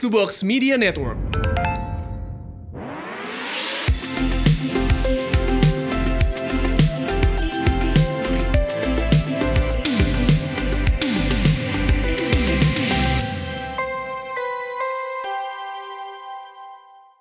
[0.00, 1.18] Box to Box Media Network.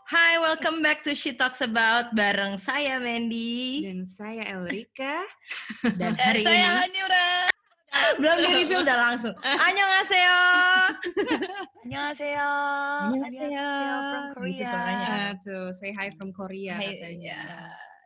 [0.07, 5.27] Hai, welcome back to She Talks About bareng saya Mandy Dan saya Elrika.
[6.00, 7.59] dan hari saya ini Hanyura.
[8.21, 9.33] belum di review udah langsung.
[9.65, 10.39] Annyeonghaseyo.
[11.83, 12.49] Annyeonghaseyo.
[13.09, 13.67] Annyeonghaseyo.
[13.99, 14.67] from Gitu Korea.
[14.70, 15.07] suaranya.
[15.09, 17.38] Ah, tuh, say hi from Korea Hai, katanya.
[17.39, 17.41] ya.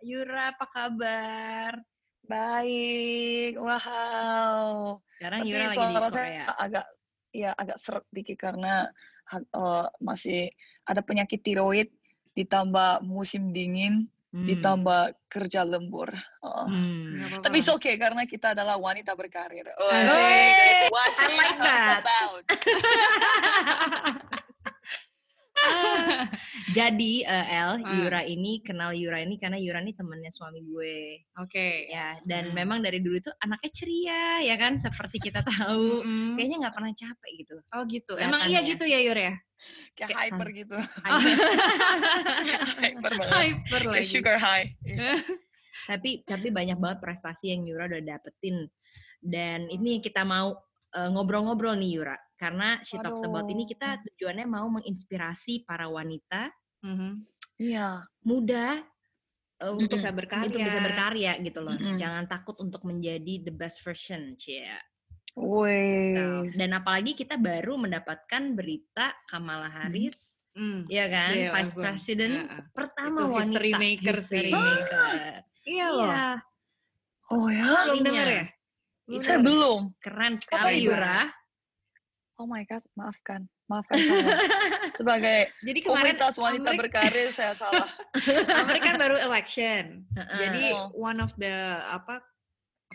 [0.03, 1.71] Yura apa kabar?
[2.23, 3.59] Baik.
[3.59, 4.99] Wow.
[5.19, 6.11] Sekarang Tapi Yura lagi di Korea.
[6.11, 6.85] saya agak
[7.33, 8.87] ya agak seret dikit karena
[9.33, 10.51] eh, masih
[10.83, 11.89] ada penyakit tiroid
[12.33, 14.49] ditambah musim dingin Hmm.
[14.49, 16.09] ditambah kerja lembur.
[16.41, 16.65] Oh.
[16.65, 17.37] Hmm.
[17.37, 19.69] Tapi it's okay karena kita adalah wanita berkarir.
[19.77, 22.01] Oh, Hey, what I like that.
[22.01, 22.41] about.
[26.73, 27.93] Jadi eh, El, Ah.
[27.93, 31.21] Yura ini kenal Yura ini karena Yura ini temennya suami gue.
[31.37, 31.87] Oke.
[31.87, 32.57] Ya, dan Hmm.
[32.57, 34.75] memang dari dulu tuh anaknya ceria, ya kan?
[34.75, 36.01] Seperti kita tahu.
[36.01, 36.35] Mm-mm.
[36.35, 37.55] Kayaknya nggak pernah capek gitu.
[37.69, 38.13] Oh gitu.
[38.17, 38.67] Emang iya ya.
[38.67, 39.33] gitu ya Yur ya?
[39.93, 40.77] Kayak Kayak hyper gitu.
[42.79, 43.29] hyper banget.
[43.29, 44.07] Hyper Kayak lagi.
[44.09, 44.67] sugar high.
[45.89, 48.69] tapi tapi banyak banget prestasi yang Yura udah dapetin
[49.19, 50.53] dan ini yang kita mau
[50.93, 56.53] eh, ngobrol-ngobrol nih Yura karena She Talks About ini kita tujuannya mau menginspirasi para wanita
[56.83, 57.11] Mhm.
[57.57, 58.03] Iya.
[58.21, 58.79] muda
[59.57, 60.45] eh, untuk Bisa berkarya.
[60.45, 61.97] untuk bisa berkarya gitu loh Mm-mm.
[61.97, 64.67] jangan takut untuk menjadi the best version cie
[65.35, 66.53] Wih.
[66.53, 70.85] dan apalagi kita baru mendapatkan berita Kamala Harris Mm.
[70.85, 71.81] ya kan Iya, vice langsung.
[71.81, 72.61] president Ya, ah.
[72.71, 74.53] pertama Itu wanita history maker history sih.
[74.53, 75.11] maker.
[75.63, 76.05] Iya loh.
[76.05, 76.27] Iya,
[77.25, 77.65] Oh ya?
[77.83, 78.45] Belum denger ya?
[79.03, 79.81] Belum Saya belum.
[79.97, 80.77] keren sekali.
[80.79, 81.33] Yura
[82.35, 83.49] Oh my god, maafkan.
[83.65, 84.37] Maafkan saya.
[84.99, 87.89] Sebagai Jadi kemarin komunitas wanita Amrik- berkarir saya salah.
[88.61, 90.05] Amerika baru election.
[90.11, 90.37] Heeh.
[90.37, 90.93] Jadi Oh.
[90.93, 91.49] one of the
[91.83, 92.21] apa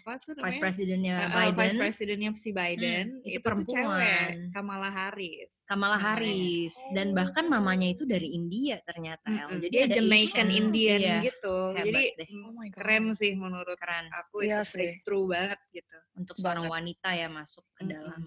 [0.00, 0.62] apa tuh vice namanya?
[0.62, 3.84] presidennya Uh, uh, Biden Vice Presidennya si Biden itu itu, tuh perempuan.
[3.84, 5.48] cewek Kamala Harris.
[5.68, 5.96] Kamala.
[6.00, 9.52] Harris dan bahkan mamanya itu dari India ternyata El.
[9.52, 9.60] Mm-mm.
[9.68, 10.58] jadi dia ada Jamaican Asian.
[10.64, 11.56] Indian Iya, gitu.
[11.76, 12.28] hebat Jadi deh.
[12.32, 12.76] mm, Oh my God.
[12.80, 14.74] keren sih menurut keren aku Iya itu sih.
[14.80, 15.96] breakthrough banget gitu.
[16.16, 16.74] untuk seorang Banget.
[16.80, 17.92] wanita ya masuk ke Mm-mm.
[17.92, 18.22] dalam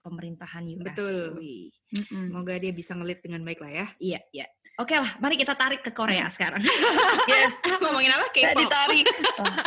[0.00, 0.84] pemerintahan US.
[0.88, 1.16] Betul.
[1.36, 1.68] Wih.
[1.92, 2.24] Mm-mm.
[2.32, 3.86] Semoga dia bisa ngelit dengan baik lah ya.
[4.00, 4.46] Iya, iya.
[4.78, 6.62] Oke lah, mari kita tarik ke Korea sekarang.
[7.30, 7.58] Yes.
[7.82, 8.26] Ngomongin apa?
[8.30, 8.58] K-pop.
[8.58, 9.06] ditarik.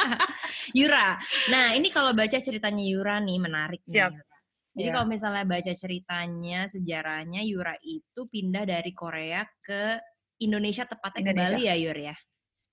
[0.80, 1.20] Yura.
[1.52, 4.00] Nah, ini kalau baca ceritanya Yura nih menarik nih.
[4.00, 4.12] Siap.
[4.14, 4.32] Yura.
[4.74, 4.94] Jadi Iya.
[4.98, 10.02] kalau misalnya baca ceritanya, sejarahnya Yura itu pindah dari Korea ke
[10.42, 11.56] Indonesia tepatnya ke Indonesia.
[11.56, 12.16] Bali ya Yur ya.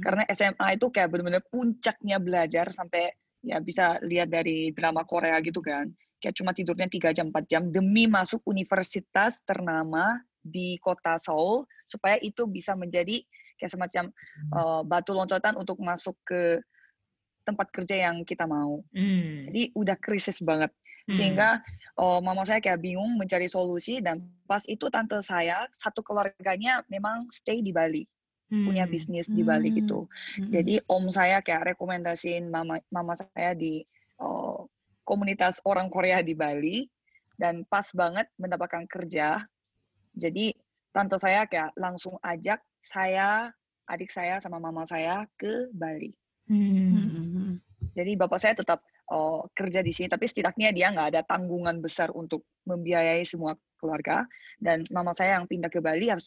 [0.02, 5.62] Karena SMA itu kayak benar-benar puncaknya belajar sampai ya bisa lihat dari drama Korea gitu
[5.62, 5.88] kan.
[6.20, 12.20] Kayak cuma tidurnya 3 jam 4 jam demi masuk universitas ternama di kota Seoul supaya
[12.20, 13.25] itu bisa menjadi
[13.61, 14.05] kayak semacam
[14.56, 16.61] uh, batu loncatan untuk masuk ke
[17.44, 18.84] tempat kerja yang kita mau.
[18.93, 19.49] Hmm.
[19.49, 20.72] Jadi udah krisis banget.
[21.08, 21.17] Hmm.
[21.17, 21.49] Sehingga
[21.96, 27.28] oh, mama saya kayak bingung mencari solusi dan pas itu tante saya satu keluarganya memang
[27.32, 28.05] stay di Bali,
[28.50, 28.93] punya Hmm.
[28.93, 29.79] bisnis di Bali Hmm.
[29.79, 29.99] gitu.
[30.11, 30.50] Mm-mm.
[30.50, 33.87] Jadi om saya kayak rekomendasiin mama mama saya di
[34.19, 34.67] oh,
[35.06, 36.82] komunitas orang Korea di Bali
[37.38, 39.38] dan pas banget mendapatkan kerja.
[40.19, 40.50] Jadi
[40.91, 43.55] tante saya kayak langsung ajak saya,
[43.87, 46.11] adik saya sama mama saya ke Bali.
[46.50, 46.91] Hmm.
[46.99, 47.50] Mm-mm.
[47.94, 48.82] Jadi bapak saya tetap
[49.14, 54.26] oh, kerja di sini, tapi setidaknya dia nggak ada tanggungan besar untuk membiayai semua keluarga.
[54.58, 56.26] Dan mama saya yang pindah ke Bali harus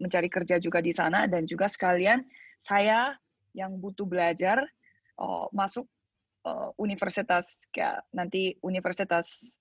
[0.00, 2.24] mencari kerja juga di sana dan juga sekalian
[2.64, 3.14] saya
[3.52, 4.64] yang butuh belajar
[5.20, 5.84] oh, masuk
[6.48, 9.54] oh, universitas kayak nanti universitas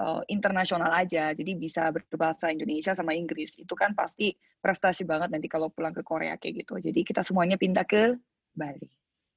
[0.00, 3.56] oh, internasional aja, jadi bisa berbahasa Indonesia sama Inggris.
[3.56, 6.80] Itu kan pasti prestasi banget nanti kalau pulang ke Korea kayak gitu.
[6.80, 8.16] Jadi kita semuanya pindah ke
[8.52, 8.88] Bali.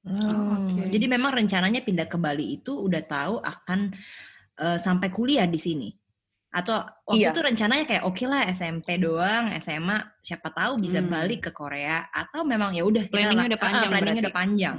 [0.08, 0.88] Oh, oke.
[0.88, 3.92] Jadi memang rencananya pindah ke Bali itu udah tahu akan
[4.60, 5.90] eh, sampai kuliah di sini.
[6.50, 7.30] Atau waktu Iya.
[7.30, 11.10] itu rencananya kayak oke lah SMP doang, SMA siapa tahu bisa Hmm.
[11.10, 14.25] balik ke Korea atau memang ya udah Planningnya lah- udah ah, panjang planningnya berarti.
[14.25, 14.78] udah panjang.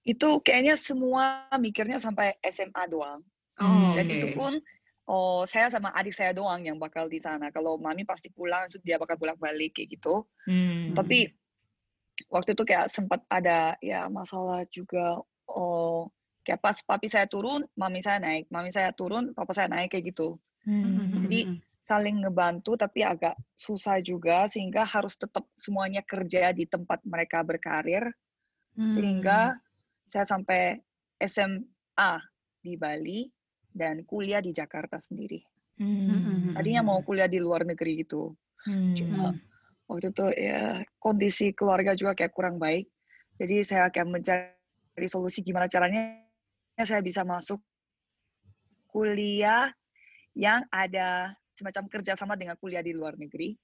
[0.00, 1.24] Itu kayaknya semua
[1.58, 3.20] mikirnya sampai SMA doang.
[3.58, 4.14] Oh, Dan oke.
[4.16, 4.52] itu pun
[5.06, 7.52] oh saya sama adik saya doang yang bakal di sana.
[7.52, 10.24] Kalau mami pasti pulang, dia bakal bolak-balik kayak gitu.
[10.48, 10.94] Hmm.
[10.94, 11.36] Tapi
[12.28, 15.20] waktu itu kayak sempat ada ya masalah juga.
[15.46, 16.08] Oh,
[16.46, 18.46] kayak pas papi saya turun, mami saya naik.
[18.54, 20.38] Mami saya turun, papa saya naik kayak gitu.
[20.62, 21.26] Hmm.
[21.26, 27.46] Jadi, Saling ngebantu tapi agak susah juga sehingga harus tetap semuanya kerja di tempat mereka
[27.46, 28.10] berkarir.
[28.74, 28.90] Hmm.
[28.90, 29.54] Sehingga
[30.10, 30.82] saya sampai
[31.22, 32.12] SMA
[32.58, 33.30] di Bali
[33.70, 35.38] dan kuliah di Jakarta sendiri.
[35.78, 36.58] Hmm.
[36.58, 38.34] Tadinya mau kuliah di luar negeri gitu.
[38.66, 38.98] Hmm.
[38.98, 39.30] Cuma
[39.86, 42.90] waktu itu ya kondisi keluarga juga kayak kurang baik.
[43.38, 46.25] Jadi saya kayak mencari solusi gimana caranya
[46.84, 47.62] saya bisa masuk
[48.90, 49.72] kuliah
[50.36, 53.56] yang ada semacam kerjasama dengan kuliah di luar negeri.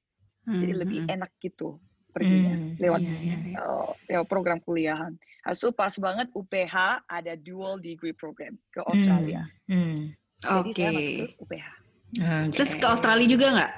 [0.42, 1.78] Jadi lebih enak gitu
[2.12, 2.76] perginya Hmm.
[2.76, 3.58] lewat Iya, iya, iya.
[3.62, 5.16] uh, lewat program kuliahan.
[5.48, 6.76] Habis itu pas banget UPH
[7.08, 9.48] ada dual degree program ke Australia.
[9.70, 10.12] Hmm.
[10.42, 10.82] Jadi Oke.
[10.82, 11.68] saya masuk ke UPH.
[12.12, 12.54] Oke.
[12.58, 13.72] Terus ke Australia juga nggak?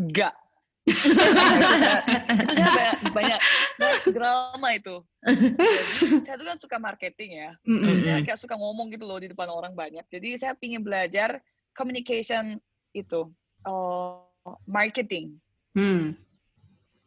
[0.00, 0.34] Enggak.
[0.84, 3.40] Itu saya, banyak,
[3.80, 4.96] banyak, drama itu.
[5.24, 7.50] Jadi, saya tuh kan suka marketing ya.
[7.64, 10.04] Jadi saya kayak suka ngomong gitu loh di depan orang banyak.
[10.12, 11.40] Jadi saya pingin belajar
[11.72, 12.60] communication
[12.92, 13.32] itu,
[13.64, 14.20] uh,
[14.68, 15.40] marketing.
[15.72, 16.12] Hmm.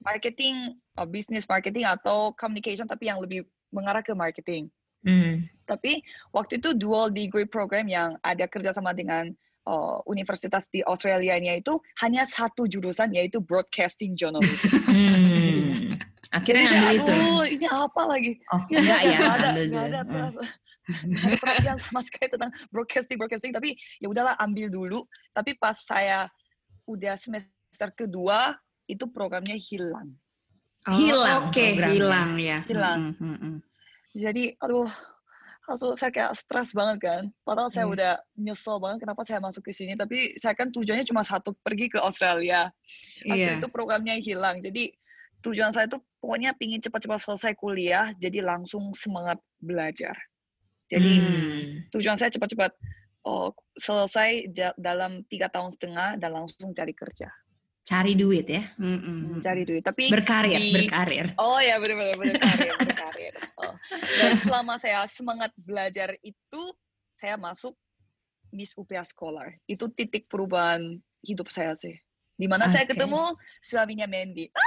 [0.01, 4.73] Marketing, uh, business marketing atau communication tapi yang lebih mengarah ke marketing.
[5.05, 5.45] Hmm.
[5.69, 6.01] Tapi
[6.33, 9.31] waktu itu dual degree program yang ada kerjasama dengan
[9.67, 14.71] uh, universitas di Australia ini itu hanya satu jurusan yaitu broadcasting journalism.
[14.87, 15.99] Hmm.
[16.31, 17.11] Akhirnya Jadi ambil itu.
[17.11, 18.31] aduh ini apa lagi?
[18.51, 19.77] Oh, Ya, enggak ya, nggak ada, ambil nggak dulu.
[19.87, 20.11] ada, Hmm.
[20.11, 20.51] perasa-
[20.87, 23.51] nggak ada perhatian sama sekali tentang broadcasting broadcasting.
[23.51, 23.69] Tapi
[23.99, 24.99] ya udahlah ambil dulu.
[25.31, 26.27] Tapi pas saya
[26.83, 28.55] udah semester kedua
[28.87, 30.15] itu programnya hilang.
[30.83, 31.91] Oh, Hilang Oke, programnya.
[31.91, 32.57] hilang ya.
[32.63, 32.99] Hilang.
[33.15, 33.55] Mm-mm, mm-mm.
[34.15, 34.87] Jadi aduh,
[35.67, 37.23] aduh saya kayak stres banget kan.
[37.43, 37.93] Padahal saya Iya.
[37.93, 39.99] udah nyesel banget kenapa saya masuk ke sini.
[39.99, 42.71] Tapi saya kan tujuannya cuma satu pergi ke Australia.
[43.27, 43.59] Habis Iya.
[43.59, 44.63] itu programnya hilang.
[44.63, 44.95] Jadi
[45.43, 48.15] tujuan saya tuh pokoknya pingin cepat-cepat selesai kuliah.
[48.15, 50.15] Jadi langsung semangat belajar.
[50.87, 51.67] Jadi Hmm.
[51.91, 52.71] tujuan saya cepat-cepat
[53.27, 57.27] oh, selesai da- dalam tiga tahun setengah dan langsung cari kerja,
[57.87, 58.67] Cari duit ya.
[58.75, 59.39] Mm-mm.
[59.39, 59.79] cari duit.
[59.79, 61.31] Tapi Berkarir, di- berkarir.
[61.39, 63.33] Oh ya benar-benar berkarir, berkarir.
[63.55, 63.73] Oh.
[64.19, 66.61] Dan selama saya semangat belajar itu,
[67.15, 67.71] saya masuk
[68.51, 69.55] Miss UPA Scholar.
[69.65, 71.95] Itu titik perubahan hidup saya sih.
[72.37, 73.33] Di mana saya ketemu
[73.63, 74.51] suaminya Mandy.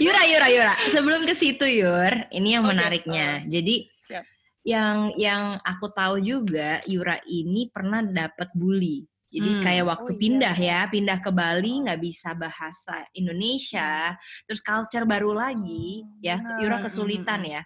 [0.00, 0.74] Yura, Yura, Yura.
[0.88, 3.44] Sebelum ke situ, Yur, ini yang Oke, menariknya.
[3.44, 4.24] Jadi siap.
[4.64, 9.04] yang yang aku tahu juga Yura ini pernah dapat bully.
[9.32, 9.64] Jadi Hmm.
[9.64, 10.20] kayak waktu Oh, iya.
[10.20, 14.12] pindah ya, pindah ke Bali nggak bisa bahasa Indonesia,
[14.44, 16.60] terus culture baru lagi, ya benar.
[16.60, 17.62] Yura Hmm, kesulitan hmm, ya,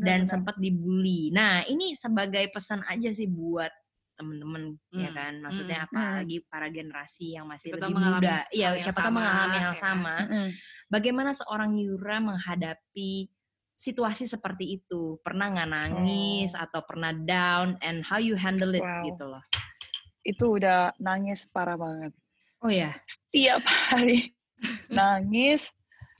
[0.00, 0.28] dan Benar-benar.
[0.32, 1.28] sempat dibully.
[1.28, 3.68] Nah ini sebagai pesan aja sih buat
[4.16, 8.68] temen-temen ya Hmm, kan, maksudnya hmm, apalagi para generasi yang masih Siapa lebih muda, ya
[8.80, 9.82] siapa tahu mengalami hal ya kan?
[9.82, 10.46] sama Mm-mm.
[10.86, 13.12] bagaimana seorang Yura menghadapi
[13.74, 15.18] situasi seperti itu?
[15.20, 16.62] Pernah nggak nangis Oh.
[16.64, 19.02] atau pernah down and how you handle it Wow.
[19.04, 19.42] gitu loh?
[20.24, 22.10] Itu udah nangis parah banget.
[22.64, 22.96] Oh ya,
[23.30, 23.60] Tiap
[23.92, 24.32] hari
[24.88, 25.68] nangis,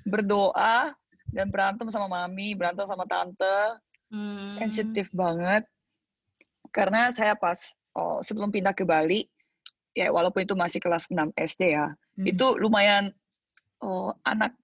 [0.04, 0.92] berdoa,
[1.32, 3.80] dan berantem sama mami, berantem sama tante.
[4.14, 4.46] Hmm.
[4.62, 5.66] sensitif banget
[6.70, 7.58] karena saya pas
[7.98, 9.26] oh, sebelum pindah ke Bali
[9.90, 12.30] ya walaupun itu masih kelas 6 SD ya Hmm.
[12.30, 13.10] itu lumayan
[13.82, 14.54] oh, anak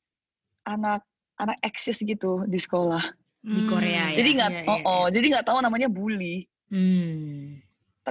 [0.63, 1.03] anak
[1.35, 3.03] anak eksis gitu di sekolah
[3.43, 4.23] di Korea ya.
[4.23, 5.13] Jadi nggak, Iya, oh, iya, oh, iya.
[5.19, 6.47] jadi nggak tahu namanya bully.
[6.71, 7.59] Hmm.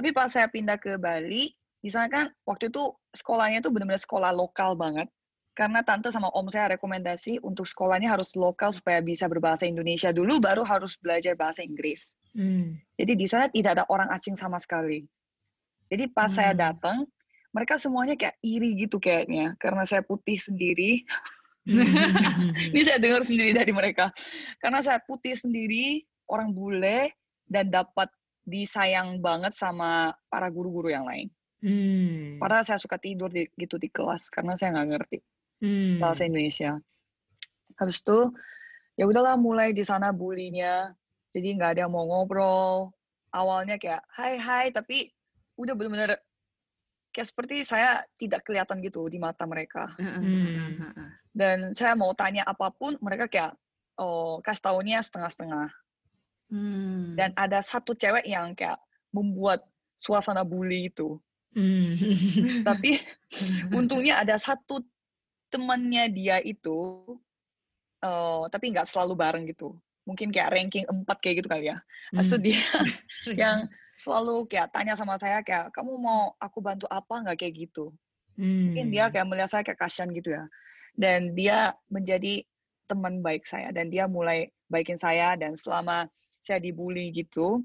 [0.00, 4.32] Tapi pas saya pindah ke Bali, di sana kan waktu itu sekolahnya itu benar-benar sekolah
[4.32, 5.12] lokal banget.
[5.52, 10.40] Karena tante sama om saya rekomendasi untuk sekolahnya harus lokal supaya bisa berbahasa Indonesia dulu,
[10.40, 12.16] baru harus belajar bahasa Inggris.
[12.32, 12.80] Hmm.
[12.96, 15.04] Jadi di sana tidak ada orang asing sama sekali.
[15.92, 16.64] Jadi pas saya Hmm.
[16.64, 16.98] datang,
[17.52, 21.04] mereka semuanya kayak iri gitu kayaknya, karena saya putih sendiri.
[22.72, 24.08] Ini saya dengar sendiri dari mereka.
[24.64, 27.12] Karena saya putih sendiri, orang bule,
[27.44, 28.08] dan dapat
[28.44, 31.28] disayang banget sama para guru-guru yang lain.
[31.60, 32.40] Hmm.
[32.40, 35.18] Padahal saya suka tidur di, gitu di kelas karena saya nggak ngerti
[35.60, 36.00] Hmm.
[36.00, 36.80] bahasa Indonesia.
[37.76, 38.32] Habis itu
[38.96, 40.92] ya udahlah mulai di sana bulinya.
[41.36, 42.90] Jadi nggak ada yang mau ngobrol.
[43.30, 45.12] Awalnya kayak hai hai tapi
[45.60, 46.18] udah bener-bener
[47.12, 49.92] kayak seperti saya tidak kelihatan gitu di mata mereka.
[50.00, 51.12] Hmm.
[51.30, 53.52] Dan saya mau tanya apa pun mereka kayak
[54.00, 55.68] oh kasih taunya setengah-setengah.
[56.50, 57.14] Hmm.
[57.14, 58.78] Dan ada satu cewek yang kayak
[59.14, 59.64] membuat
[59.96, 61.16] suasana bully itu.
[61.54, 61.94] Hmm.
[62.68, 62.98] Tapi
[63.78, 64.82] untungnya ada satu
[65.50, 67.02] temannya dia itu,
[68.02, 69.74] eh, tapi nggak selalu bareng gitu.
[70.06, 71.78] Mungkin kayak ranking 4 kayak gitu kali ya.
[72.14, 72.38] Hmm.
[72.38, 72.62] dia
[73.46, 73.66] yang
[73.98, 77.90] selalu kayak tanya sama saya kayak, kamu mau aku bantu apa nggak kayak gitu.
[78.40, 79.12] Mungkin dia Hmm.
[79.12, 80.44] kayak melihat saya kayak kasihan gitu ya.
[80.96, 82.40] Dan dia menjadi
[82.88, 83.68] teman baik saya.
[83.70, 85.36] Dan dia mulai baikin saya.
[85.36, 86.08] Dan selama
[86.50, 87.62] saya dibully gitu,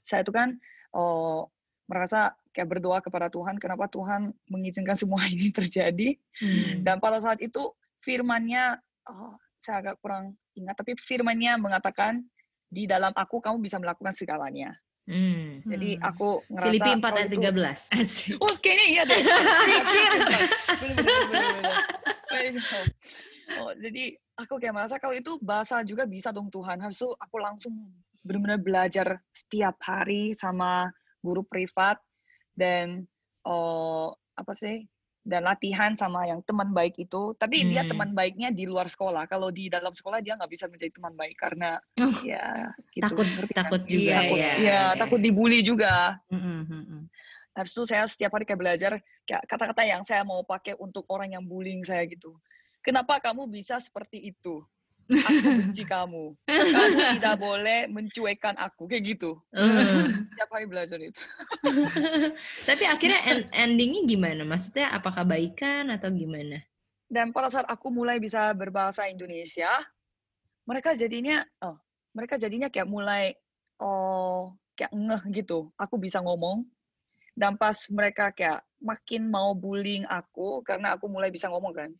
[0.00, 0.56] saya itu kan
[0.96, 1.52] oh,
[1.84, 6.16] merasa kayak berdoa kepada Tuhan, kenapa Tuhan mengizinkan semua ini terjadi.
[6.40, 6.80] Hmm.
[6.80, 12.24] Dan pada saat itu firmannya, oh, saya agak kurang ingat, tapi firmannya mengatakan,
[12.70, 14.72] di dalam aku kamu bisa melakukan segalanya.
[15.04, 15.60] Hmm.
[15.66, 16.06] Jadi Hmm.
[16.06, 17.80] aku ngerasa Filipi 4 kalau ayat itu- 13.
[17.98, 18.38] Asik.
[18.40, 19.20] Oh, kayaknya iya deh.
[23.50, 26.78] Oh, jadi aku kayak merasa kalau itu bahasa juga bisa dong Tuhan.
[26.78, 27.74] Habis itu aku langsung
[28.22, 31.98] benar-benar belajar setiap hari sama guru privat
[32.54, 33.08] dan
[33.42, 34.84] oh apa sih
[35.20, 37.34] dan latihan sama yang teman baik itu.
[37.36, 37.90] Tapi dia Hmm.
[37.92, 39.26] teman baiknya di luar sekolah.
[39.26, 42.14] Kalau di dalam sekolah dia nggak bisa menjadi teman baik karena Oh.
[42.22, 43.04] ya gitu.
[43.12, 43.62] Takut ngerti kan?
[43.66, 44.54] takut juga Iya, Takut, ya.
[44.56, 46.16] ya, takut dibully juga.
[46.32, 47.02] Hmm, hmm, hmm.
[47.50, 48.92] Habis itu saya setiap hari kayak belajar
[49.26, 52.38] kayak kata-kata yang saya mau pakai untuk orang yang bullying saya gitu.
[52.80, 54.64] Kenapa kamu bisa seperti itu?
[55.10, 56.38] Aku benci kamu.
[56.46, 59.42] Kamu tidak boleh mencuekkan aku kayak gitu.
[59.50, 60.30] Hmm.
[60.30, 61.18] Setiap hari belajar itu.
[62.68, 64.42] Tapi akhirnya en- endingnya gimana?
[64.46, 66.62] Maksudnya apakah baikan atau gimana?
[67.10, 69.82] Dan pada saat aku mulai bisa berbahasa Indonesia,
[70.62, 71.74] mereka jadinya oh,
[72.14, 73.34] mereka jadinya kayak mulai
[73.82, 75.74] oh kayak ngeh gitu.
[75.74, 76.62] Aku bisa ngomong.
[77.34, 81.90] Dan pas mereka kayak makin mau bullying aku karena aku mulai bisa ngomong kan.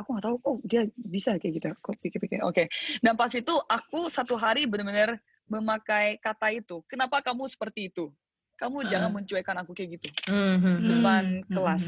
[0.00, 1.68] Aku nggak tahu kok dia bisa kayak gitu.
[1.78, 2.40] Kok pikir-pikir.
[2.42, 2.68] Oke.
[3.04, 6.80] Dan pas itu aku satu hari benar-benar memakai kata itu.
[6.88, 8.08] Kenapa kamu seperti itu?
[8.56, 9.14] Kamu jangan Ah.
[9.18, 10.78] mencuekkan aku kayak gitu Hmm, hmm, hmm.
[10.86, 11.84] depan Hmm, hmm, kelas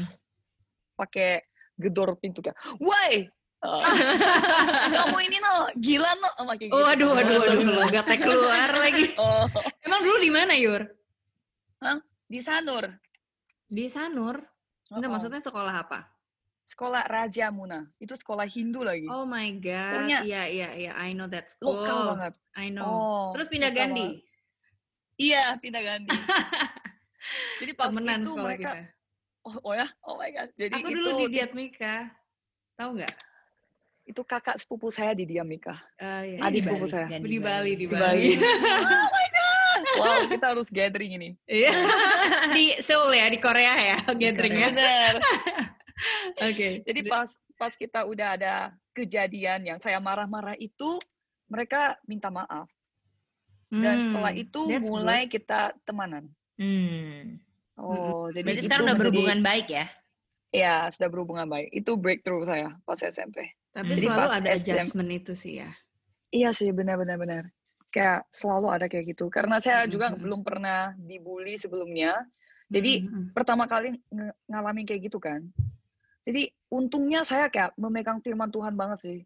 [0.95, 1.31] pakai
[1.79, 3.27] gedor pintu kayak woi
[3.63, 3.83] uh,
[4.99, 6.75] kamu ini no gila no sama kayak gitu.
[6.75, 9.05] Waduh, waduh, waduh, logatnya keluar lagi.
[9.23, 9.47] oh
[9.83, 10.83] Emang dulu di mana, Yur?
[12.25, 12.89] di Sanur
[13.69, 14.41] Di Sanur.
[14.91, 16.11] Enggak, Oh, maksudnya sekolah apa?
[16.65, 20.01] Sekolah Raja Muna itu sekolah Hindu lagi Oh my god.
[20.01, 20.91] Punya- Iya, iya, iya.
[20.97, 21.77] I know that school.
[21.77, 22.83] lokal banget I know.
[22.83, 24.01] oh Terus pindah lokal Gandhi.
[24.03, 24.17] banget.
[25.15, 26.09] iya pindah Gandhi
[27.61, 28.81] jadi pas Temenan itu sekolah mereka kita.
[29.43, 31.95] oh, oh ya oh my god jadi Aku itu dulu di Diatmika.
[32.75, 33.13] Tahu nggak?
[34.05, 36.37] itu kakak sepupu saya di Diamika Eh, iya.
[36.37, 37.07] Ini Adik di sepupu Bali, saya.
[37.07, 37.97] di Bali, di di Bali.
[37.97, 38.29] Bali
[38.93, 41.73] oh my god wow kita harus gathering ini Iya.
[42.53, 44.69] di Seoul ya, di Korea ya, gatheringnya.
[44.71, 45.13] bener
[46.37, 46.83] Oke.
[46.83, 48.53] Jadi pas pas kita udah ada
[48.91, 50.99] kejadian yang saya marah-marah itu,
[51.47, 52.67] mereka minta maaf.
[53.71, 56.31] Dan setelah Hmm, itu that's mulai kita temanan.
[56.55, 57.39] Hmm.
[57.75, 59.85] Oh, jadi Berarti sekarang udah menjadi- berhubungan baik ya?
[60.55, 61.67] Ya, sudah berhubungan baik.
[61.75, 63.51] Itu breakthrough saya pas SMP.
[63.75, 65.69] Tapi Jadi selalu ada SM adjustment itu sih ya.
[66.31, 67.43] Iya sih, benar-benar benar.
[67.91, 69.27] Kayak selalu ada kayak gitu.
[69.27, 70.19] Karena saya juga Mhm.
[70.23, 72.15] belum pernah dibully sebelumnya.
[72.65, 73.35] Jadi Mm-mm.
[73.35, 75.43] pertama kali nge- ngalamin kayak gitu kan.
[76.25, 79.21] Jadi untungnya saya kayak memegang firman Tuhan banget sih.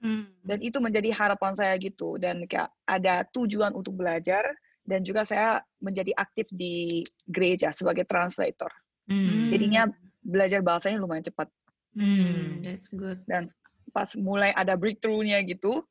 [0.00, 0.32] Mm.
[0.48, 4.48] dan itu menjadi harapan saya gitu dan kayak ada tujuan untuk belajar
[4.88, 8.72] dan juga saya menjadi aktif di gereja sebagai translator
[9.10, 9.50] Hmm.
[9.52, 9.90] jadinya
[10.24, 11.52] belajar bahasanya lumayan cepat
[11.92, 12.62] Hmm.
[12.64, 13.20] That's good.
[13.92, 15.82] pas mulai ada breakthrough-nya gitu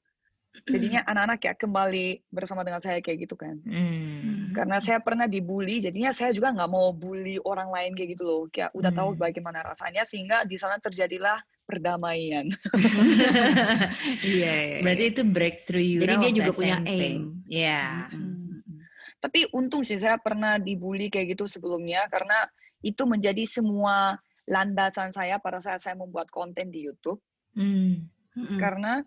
[0.66, 1.10] jadinya Hmm.
[1.14, 4.52] anak-anak kayak kembali bersama dengan saya kayak gitu kan Hmm.
[4.52, 8.42] karena saya pernah dibully jadinya saya juga nggak mau bully orang lain kayak gitu loh
[8.50, 9.22] kayak udah tahu Hmm.
[9.22, 11.40] bagaimana rasanya sehingga di sana terjadilah
[11.70, 12.50] perdamaian.
[14.26, 14.78] Iya, iya.
[14.82, 17.46] Berarti itu breakthrough Yura Jadi dia juga punya aim.
[17.46, 18.10] Iya.
[18.10, 18.82] Mm-mm.
[19.22, 22.50] Tapi untung sih saya pernah dibully kayak gitu sebelumnya karena
[22.82, 24.18] itu menjadi semua
[24.50, 27.22] landasan saya pada saat saya membuat konten di YouTube.
[27.54, 28.10] Hmm.
[28.34, 28.58] Mm-mm.
[28.58, 29.06] Karena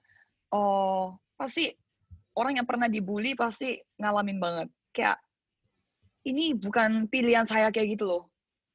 [0.54, 1.74] oh pasti
[2.38, 4.68] orang yang pernah dibully pasti ngalamin banget.
[4.94, 5.18] Kayak
[6.22, 8.22] ini bukan pilihan saya kayak gitu loh.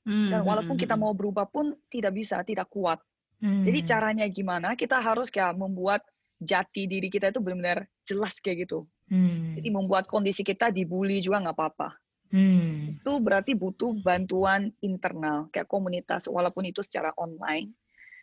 [0.08, 3.00] Dan walaupun kita mau berubah pun tidak bisa, tidak kuat.
[3.44, 3.90] Jadi Hmm.
[3.92, 4.74] caranya gimana?
[4.80, 6.00] Kita harus kayak membuat
[6.40, 8.88] jati diri kita itu benar-benar jelas kayak gitu.
[9.12, 9.60] Hmm.
[9.60, 11.90] Jadi membuat kondisi kita dibully juga nggak apa-apa.
[12.32, 13.00] Hmm.
[13.00, 17.76] Itu berarti butuh bantuan internal, kayak komunitas, walaupun itu secara online.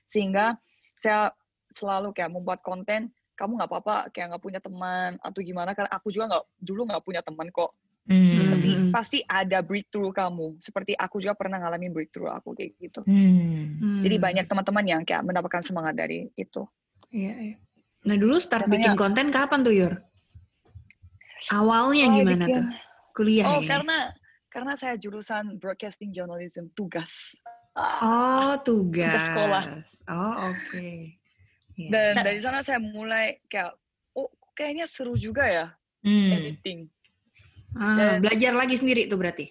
[0.08, 0.56] Sehingga
[0.96, 1.32] saya
[1.72, 5.74] selalu kayak membuat konten, kamu nggak apa-apa, kayak nggak punya teman atau gimana.
[5.74, 7.70] Karena aku juga nggak dulu nggak punya teman kok.
[8.04, 8.52] Hmm.
[8.52, 8.90] Tapi Mhm.
[8.92, 10.60] pasti ada breakthrough kamu.
[10.60, 13.00] Seperti aku juga pernah ngalamin breakthrough aku kayak gitu.
[13.04, 13.80] Hmm.
[13.80, 14.02] Hmm.
[14.04, 16.62] Jadi banyak teman-teman yang kayak mendapatkan semangat dari itu.
[17.08, 17.56] Iya, iya.
[18.04, 19.94] Nah dulu start Biasanya- bikin konten kapan tuh Yur?
[21.48, 22.66] Awalnya Oh, gimana bikin- tuh?
[23.14, 23.68] Kuliah Oh, ini?
[23.68, 23.98] karena
[24.48, 27.34] karena saya jurusan broadcasting journalism tugas.
[27.74, 29.18] Oh, tugas.
[29.18, 29.64] sekolah.
[30.06, 31.18] Oh, oke.
[31.74, 31.90] Iya.
[31.90, 33.74] Dan dari sana saya mulai kayak
[34.14, 35.66] oh kayaknya seru juga ya
[36.00, 36.30] Hmm.
[36.30, 36.80] editing.
[37.74, 39.50] Ah, dan- belajar lagi sendiri tuh berarti?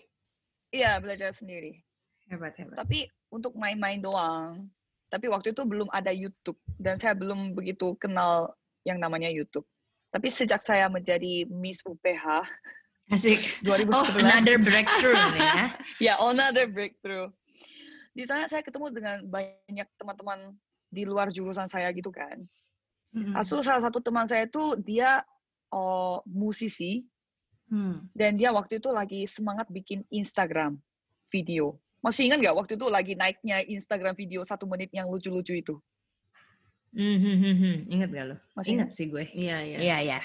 [0.70, 1.82] Iya, belajar sendiri.
[2.30, 2.78] Hebat, hebat.
[2.80, 4.70] Tapi untuk main-main doang.
[5.10, 9.66] Tapi waktu itu belum ada YouTube dan saya belum begitu kenal yang namanya YouTube.
[10.10, 12.46] Tapi sejak saya menjadi Miss UPH
[13.12, 13.62] Asik.
[13.62, 15.66] 2011, Oh, another breakthrough nih ya.
[16.10, 17.28] ya another breakthrough.
[18.16, 20.54] Di sana saya ketemu dengan banyak teman-teman
[20.94, 22.38] di luar jurusan saya gitu kan.
[23.34, 25.26] Asu salah satu teman saya itu dia
[25.70, 27.02] oh, musisi
[27.64, 28.06] Hmm.
[28.14, 30.78] dan dia waktu itu lagi semangat bikin Instagram
[31.28, 31.74] video.
[32.00, 35.76] Masih ingat nggak waktu itu lagi naiknya Instagram video satu menit yang lucu-lucu itu?
[36.94, 37.76] Hmm, hmm, hmm, hmm.
[37.90, 38.36] Ingat gak lo?
[38.54, 39.26] Masih Ingat sih gue.
[39.34, 39.78] Iya, iya.
[39.82, 40.20] Iya, iya.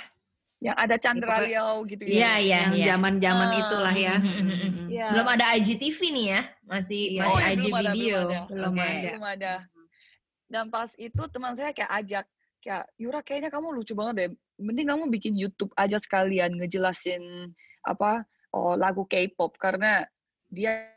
[0.61, 2.33] Yang ada Chandra pokoknya- Liao gitu Iya, ya.
[2.37, 2.87] iya, Yang iya.
[2.93, 4.15] zaman-zaman Ah, itulah ya.
[4.19, 4.61] mm, mm, mm, mm.
[4.61, 4.87] Mm-mm.
[4.93, 5.07] Iya.
[5.09, 6.41] Belum ada IGTV nih ya.
[6.67, 8.19] Masih Iya, masih Oh, iya, IG belum ada, video.
[8.19, 8.43] belum ada.
[8.53, 8.83] Belum Oke.
[8.85, 9.01] ada.
[9.09, 9.53] Belum ada.
[10.49, 12.25] Dan pas itu teman saya kayak ajak,
[12.65, 14.31] kayak Yura kayaknya kamu lucu banget deh.
[14.59, 17.53] Mending kamu bikin YouTube aja sekalian ngejelasin
[17.87, 20.09] apa oh, lagu K-pop karena
[20.49, 20.89] dia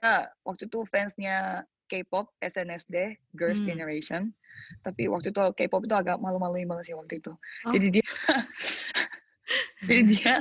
[0.47, 3.67] waktu itu fansnya K-pop SNSD Girls Hmm.
[3.67, 4.21] Generation.
[4.87, 7.35] Tapi waktu itu K-pop itu agak malu-maluin banget sih waktu itu.
[7.67, 7.71] Oh.
[7.75, 8.07] Jadi dia
[9.87, 10.33] jadi dia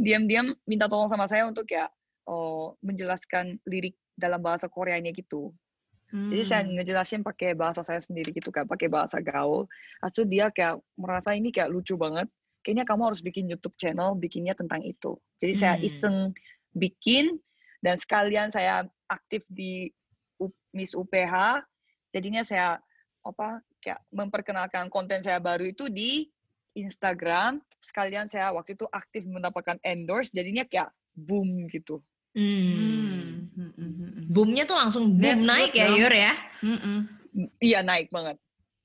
[0.00, 1.92] diam-diam minta tolong sama saya untuk ya
[2.24, 5.52] oh, menjelaskan lirik dalam bahasa Koreanya gitu.
[6.30, 6.72] Jadi saya Hmm.
[6.78, 9.68] ngejelasin pakai bahasa saya sendiri gitu kan, pakai bahasa gaul.
[10.02, 12.30] Itu dia kayak merasa ini kayak lucu banget.
[12.64, 15.20] Kayaknya kamu harus bikin YouTube channel, bikinnya tentang itu.
[15.38, 15.86] Jadi saya Hmm.
[15.86, 16.16] iseng
[16.72, 17.38] bikin
[17.84, 19.92] dan sekalian saya aktif di
[20.74, 21.62] Miss UPH.
[22.10, 22.80] Jadinya saya
[23.22, 26.26] apa kayak memperkenalkan konten saya baru itu di
[26.74, 27.62] Instagram.
[27.84, 30.34] Sekalian saya waktu itu aktif mendapatkan endorse.
[30.34, 32.02] Jadinya kayak boom gitu.
[32.34, 33.50] Hmm.
[33.54, 33.70] Hmm.
[33.72, 34.26] Hmm, hmm.
[34.30, 35.86] Boomnya tuh langsung boom That's naik good ya.
[35.94, 36.32] Yur ya.
[36.66, 36.98] Mm-mm.
[37.62, 38.36] Iya naik banget.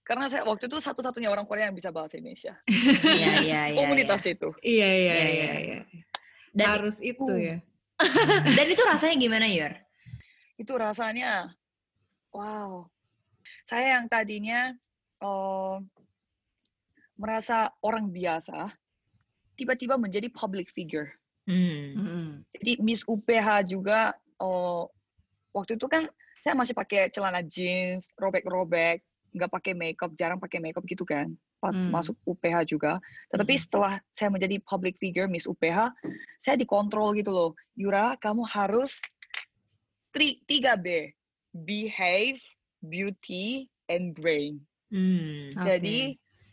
[0.05, 2.57] Karena saya waktu itu satu-satunya orang Korea yang bisa bahasa Indonesia.
[3.19, 3.77] Iya, iya, iya.
[3.77, 4.49] Komunitas itu.
[4.65, 5.53] Iya, iya, Iya, iya, iya.
[5.61, 5.81] iya.
[6.49, 7.37] Dan, Harus itu Uh.
[7.37, 7.57] ya.
[8.57, 9.73] dan itu rasanya gimana, Yur?
[10.57, 11.53] Itu rasanya,
[12.33, 12.89] wow.
[13.69, 14.73] Saya yang tadinya
[15.21, 15.83] oh,
[17.19, 18.71] merasa orang biasa,
[19.59, 21.18] tiba-tiba menjadi public figure.
[21.49, 21.97] Hmm.
[21.97, 22.27] Mm-mm.
[22.53, 24.85] Jadi Miss UPH juga, oh,
[25.49, 26.05] waktu itu kan
[26.37, 29.01] saya masih pakai celana jeans, robek-robek,
[29.33, 31.89] nggak pakai makeup, jarang pakai makeup gitu kan, pas Hmm.
[31.89, 33.01] masuk UPH juga.
[33.33, 33.63] Tetapi Hmm.
[33.65, 35.89] setelah saya menjadi public figure Miss UPH,
[36.45, 37.51] saya dikontrol gitu loh.
[37.73, 39.01] Yura, kamu harus
[40.13, 41.13] tri- 3B,
[41.51, 42.37] behave,
[42.85, 44.61] beauty, and brain.
[44.93, 45.49] Hmm.
[45.53, 45.65] Oke.
[45.65, 45.97] Jadi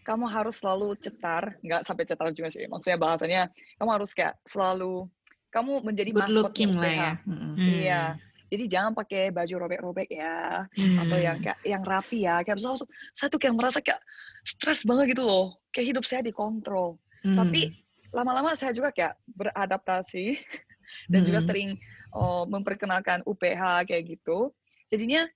[0.07, 2.71] kamu harus selalu cetar, nggak sampai cetar juga sih.
[2.71, 3.43] Maksudnya bahasanya
[3.83, 5.11] kamu harus kayak selalu
[5.51, 6.95] kamu menjadi good maskotnya looking lah UPH.
[7.03, 7.13] ya.
[7.27, 7.53] Mm-mm.
[7.59, 7.67] Hmm.
[7.67, 8.03] Iya.
[8.47, 11.03] Jadi jangan pakai baju robek-robek ya, Hmm.
[11.03, 12.47] atau yang kayak yang rapi ya.
[12.47, 13.99] Kayak selalu, saya tuh kayak merasa kayak
[14.47, 15.59] stres banget gitu loh.
[15.75, 16.95] Kayak hidup saya dikontrol.
[17.27, 17.43] Hmm.
[17.43, 17.75] Tapi
[18.15, 20.39] lama-lama saya juga kayak beradaptasi
[21.11, 21.49] dan juga Hmm.
[21.51, 21.71] sering
[22.15, 24.55] oh, memperkenalkan UPH kayak gitu.
[24.89, 25.27] Jadinya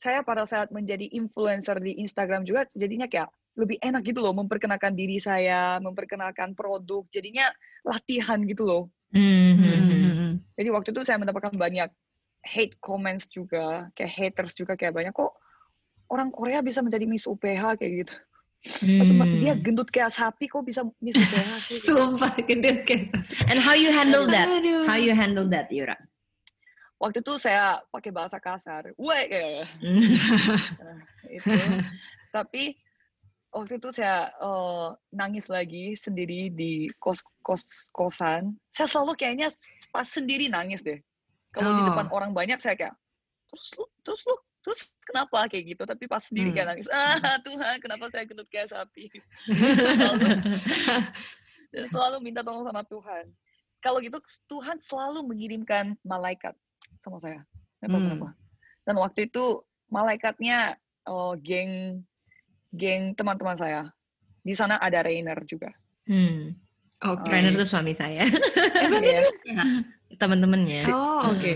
[0.00, 4.98] saya pada saat menjadi influencer di Instagram juga jadinya kayak lebih enak gitu loh memperkenalkan
[4.98, 7.06] diri saya, memperkenalkan produk.
[7.14, 7.50] Jadinya
[7.86, 8.82] latihan gitu loh.
[9.14, 9.54] Hmm.
[9.54, 10.02] hmm, hmm.
[10.04, 10.32] Mm-mm.
[10.58, 11.90] Jadi waktu itu saya mendapatkan banyak
[12.44, 15.32] hate comments juga, kayak haters juga kayak banyak kok
[16.12, 18.14] orang Korea bisa menjadi Miss UPH kayak gitu.
[18.64, 19.20] Hmm.
[19.44, 21.76] dia gendut kayak sapi kok bisa Miss UPH sih?
[21.78, 21.94] gitu.
[22.00, 23.12] Sumpah gendut kayak
[23.52, 24.48] And how you handle that?
[24.48, 24.88] Aduh.
[24.88, 26.00] How you handle that, Yura?
[26.96, 30.16] Waktu itu saya pakai bahasa kasar, weh kayak Hmm.
[31.28, 31.52] itu.
[32.36, 32.74] Tapi
[33.54, 38.58] waktu itu saya eh, nangis lagi sendiri di kos kos kosan.
[38.74, 39.48] Saya selalu kayaknya
[39.94, 40.98] pas sendiri nangis deh.
[41.54, 42.18] Kalau di depan Oh.
[42.18, 42.94] orang banyak saya kayak
[43.46, 47.78] terus lu terus lu terus kenapa kayak gitu tapi pas sendiri kayak nangis ah Tuhan
[47.78, 49.06] kenapa saya gendut kayak sapi
[49.78, 50.26] selalu,
[51.70, 53.30] dan selalu minta tolong sama Tuhan
[53.78, 54.18] kalau gitu
[54.50, 56.56] Tuhan selalu mengirimkan malaikat
[56.98, 57.44] sama saya
[57.84, 58.00] Hmm.
[58.00, 58.32] kenapa
[58.88, 59.60] dan waktu itu
[59.92, 62.00] malaikatnya oh, geng
[62.74, 63.86] geng teman-teman saya
[64.42, 65.70] di sana ada Rainer juga
[66.04, 66.52] Hmm.
[67.00, 67.32] Oke.
[67.32, 68.28] Trainer tuh suami saya.
[69.04, 69.24] Iya.
[70.20, 70.84] Teman-temannya.
[70.92, 71.40] Oh, Hmm.
[71.40, 71.54] oke.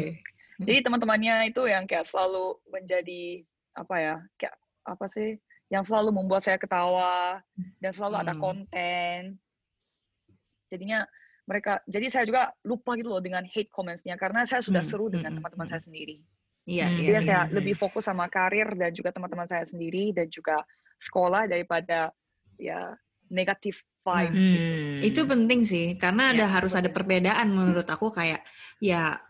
[0.64, 3.44] Jadi teman-temannya itu yang kayak selalu menjadi
[3.76, 4.56] apa ya, kayak
[4.88, 5.36] apa sih,
[5.68, 7.44] yang selalu membuat saya ketawa
[7.78, 8.40] dan selalu ada Hmm.
[8.42, 9.36] konten.
[10.68, 11.04] Jadinya
[11.44, 15.06] mereka, jadi saya juga lupa gitu loh dengan hate comments-nya karena saya sudah Hmm, seru
[15.08, 15.72] hmm, dengan hmm, teman-teman hmm.
[15.76, 16.16] saya sendiri.
[16.64, 16.96] Iya, Hmm.
[17.00, 17.06] iya.
[17.08, 20.60] Jadi saya hmm, lebih fokus sama karir dan juga teman-teman saya sendiri dan juga
[20.98, 22.10] sekolah daripada
[22.58, 22.94] ya
[23.30, 24.34] negatif vibe.
[24.34, 24.58] gitu.
[24.58, 24.96] Hmm.
[25.04, 28.40] Itu penting sih, karena ada Ya, harus ada perbedaan menurut aku kayak
[28.80, 29.20] ya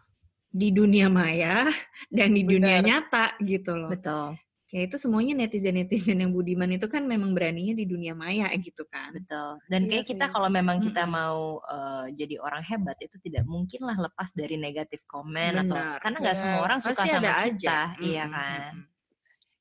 [0.48, 1.66] di dunia maya
[2.16, 2.86] dan di dunia Benar.
[3.04, 3.90] nyata gitu loh.
[3.92, 8.84] betul, Ya itu semuanya netizen-netizen yang budiman itu kan memang beraninya di dunia maya gitu
[8.86, 9.16] kan.
[9.16, 9.56] betul.
[9.66, 13.80] Dan Iya kayak kita kalau memang kita mau eh, jadi orang hebat itu tidak mungkin
[13.82, 17.48] lah lepas dari negatif komen atau karena nggak semua orang suka Pasti sama ada kita,
[17.48, 17.78] aja.
[17.98, 18.72] iya kan.
[18.76, 18.96] mm-mm.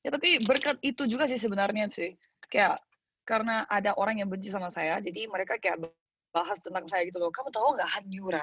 [0.08, 2.16] Ya tapi berkat itu juga sih sebenarnya sih.
[2.48, 2.80] Kayak
[3.28, 5.84] karena ada orang yang benci sama saya, jadi mereka kayak
[6.32, 7.28] bahas tentang saya gitu loh.
[7.28, 8.40] Kamu tahu nggak Han Yura?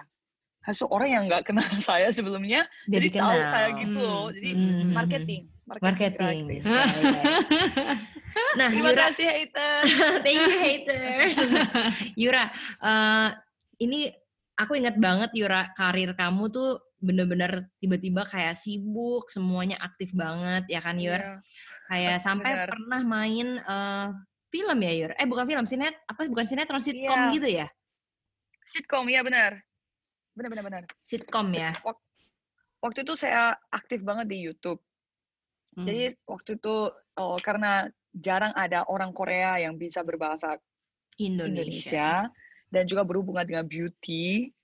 [0.62, 3.50] Hasil orang yang nggak kenal saya sebelumnya, Jadi jadi tahu kenal.
[3.50, 4.24] saya gitu loh.
[4.30, 6.14] Hmm, Jadi hmm, hmm, marketing, Marketing.
[6.46, 6.64] gratis.
[6.70, 7.24] Iya, iya.
[8.60, 9.80] Nah, Terima Yura, kasih hater.
[10.28, 11.36] thank you haters.
[12.20, 12.52] Yura,
[12.84, 13.30] eh,
[13.80, 14.12] ini
[14.60, 20.82] aku ingat banget Yura, karir kamu tuh bener-bener tiba-tiba kayak sibuk, semuanya aktif banget ya
[20.82, 21.22] kan Yur?
[21.22, 21.40] Iya.
[21.86, 24.08] Kayak sampai pernah main eh,
[24.50, 25.12] film ya Yur?
[25.16, 27.36] Eh bukan film, sinet apa bukan sinetron sitkom Iya.
[27.38, 27.68] gitu ya?
[28.66, 29.62] Sitkom, ya benar.
[30.34, 30.84] Benar, benar, benar.
[31.06, 31.78] Sitkom ya.
[32.82, 34.82] Waktu itu saya aktif banget di YouTube.
[35.78, 35.86] Hmm.
[35.86, 36.76] Jadi waktu itu
[37.22, 40.58] oh, karena jarang ada orang Korea yang bisa berbahasa
[41.22, 41.62] Indonesia.
[41.62, 42.10] Indonesia
[42.72, 44.55] dan juga berhubungan dengan beauty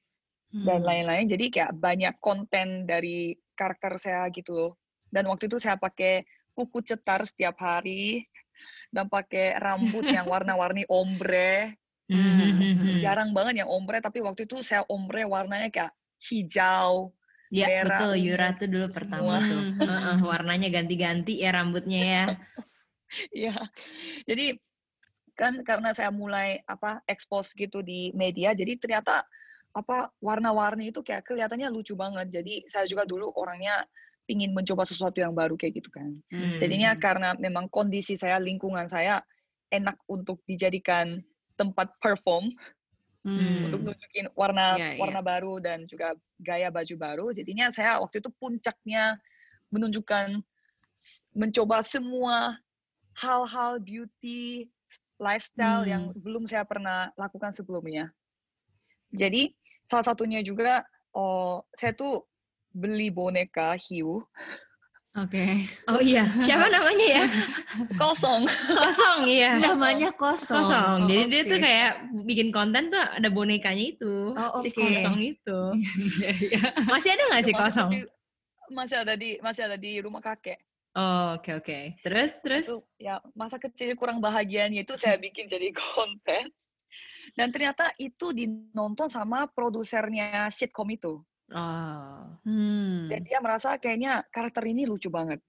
[0.52, 0.88] dan Hmm.
[0.88, 1.26] lain-lain.
[1.32, 4.72] Jadi kayak banyak konten dari karakter saya gitu loh.
[5.08, 8.28] Dan waktu itu saya pakai kuku cetar setiap hari
[8.92, 11.80] dan pakai rambut yang warna-warni ombre.
[12.12, 13.00] Mhm.
[13.00, 17.16] Jarang banget yang ombre, tapi waktu itu saya ombre warnanya kayak hijau.
[17.52, 19.52] Ya merah, betul, Yura tuh dulu pertama semua.
[19.52, 19.64] tuh.
[19.76, 19.88] Hmm.
[19.88, 22.24] Heeh, warnanya ganti-ganti ya rambutnya ya.
[23.36, 23.68] Iya.
[24.24, 24.56] Jadi
[25.36, 29.28] kan karena saya mulai apa expose gitu di media, jadi ternyata
[29.72, 32.28] apa warna-warni itu kayak kelihatannya lucu banget.
[32.32, 33.88] Jadi saya juga dulu orangnya
[34.28, 36.12] pingin mencoba sesuatu yang baru kayak gitu kan.
[36.32, 36.56] Hmm.
[36.60, 39.24] Jadinya karena memang kondisi saya, lingkungan saya
[39.72, 41.24] enak untuk dijadikan
[41.56, 42.52] tempat perform
[43.22, 43.70] Hmm.
[43.70, 45.00] untuk nunjukin warna Iya, iya.
[45.00, 47.26] warna baru dan juga gaya baju baru.
[47.30, 49.22] Jadinya saya waktu itu puncaknya
[49.70, 50.42] menunjukkan
[51.30, 52.58] mencoba semua
[53.14, 54.66] hal-hal beauty
[55.22, 56.18] lifestyle yang Hmm.
[56.18, 58.10] belum saya pernah lakukan sebelumnya.
[59.14, 59.54] Jadi
[59.92, 62.24] salah satunya juga oh saya tuh
[62.72, 64.24] beli boneka hiu
[65.12, 65.68] Oke.
[65.92, 67.26] Oh iya, siapa namanya ya?
[68.00, 68.48] kosong.
[68.48, 69.60] Kosong iya.
[69.60, 70.64] Namanya kosong.
[70.64, 71.04] Kosong.
[71.04, 71.92] Oh, Jadi dia tuh kayak
[72.24, 74.32] bikin konten tuh ada bonekanya itu.
[74.32, 74.80] Oh, Si oke.
[74.80, 75.60] kosong itu.
[76.16, 76.62] Iya, iya.
[76.88, 77.90] Masih ada nggak sih kosong?
[78.72, 80.64] masih ada di masih ada di rumah kakek.
[80.96, 82.00] Oh, oke oke.
[82.08, 86.48] Terus terus itu ya masa kecil kurang bahagianya itu saya bikin jadi konten
[87.36, 91.20] dan ternyata itu dinonton sama produsernya sitcom itu
[91.52, 92.24] oh.
[92.44, 93.08] Hmm.
[93.08, 95.40] dan dia merasa kayaknya karakter ini lucu banget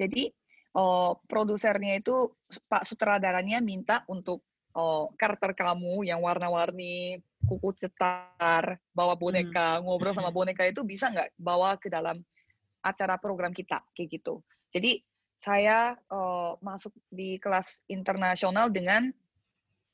[0.00, 0.32] jadi
[0.76, 2.32] oh, produsernya itu
[2.68, 4.44] pak sutradaranya minta untuk
[4.76, 11.32] oh, karakter kamu yang warna-warni kuku cetar bawa boneka ngobrol sama boneka itu bisa nggak
[11.40, 12.20] bawa ke dalam
[12.80, 15.00] acara program kita kayak gitu jadi
[15.40, 19.08] saya eh, masuk di kelas internasional dengan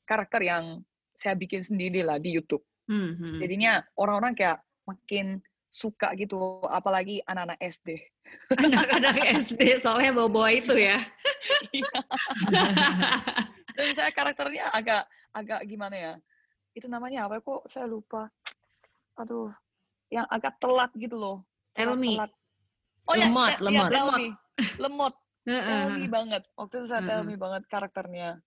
[0.03, 0.83] karakter yang
[1.17, 2.61] saya bikin sendiri lah di YouTube.
[2.87, 3.41] Hmm, hmm.
[3.41, 7.99] Jadinya orang-orang kayak makin suka gitu, apalagi anak-anak SD.
[8.55, 9.15] anak-anak
[9.49, 11.01] SD soalnya bawa-bawa itu ya.
[13.77, 15.03] Dan saya karakternya agak
[15.35, 16.13] agak gimana ya?
[16.73, 17.67] Itu namanya apa kok?
[17.67, 18.29] Saya lupa.
[19.17, 19.51] Aduh,
[20.13, 21.37] yang agak telat gitu loh.
[21.75, 22.15] Tell me.
[22.15, 22.31] Telat.
[23.07, 23.89] Oh ya, Lemot, ya, lemot.
[23.91, 24.25] tell me.
[24.81, 25.13] Lemot.
[25.47, 25.63] Heeh.
[25.63, 26.43] tell me banget.
[26.59, 28.39] Waktu itu saya tell me banget karakternya.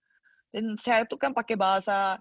[0.51, 2.19] Dan saya tuh kan pakai bahasa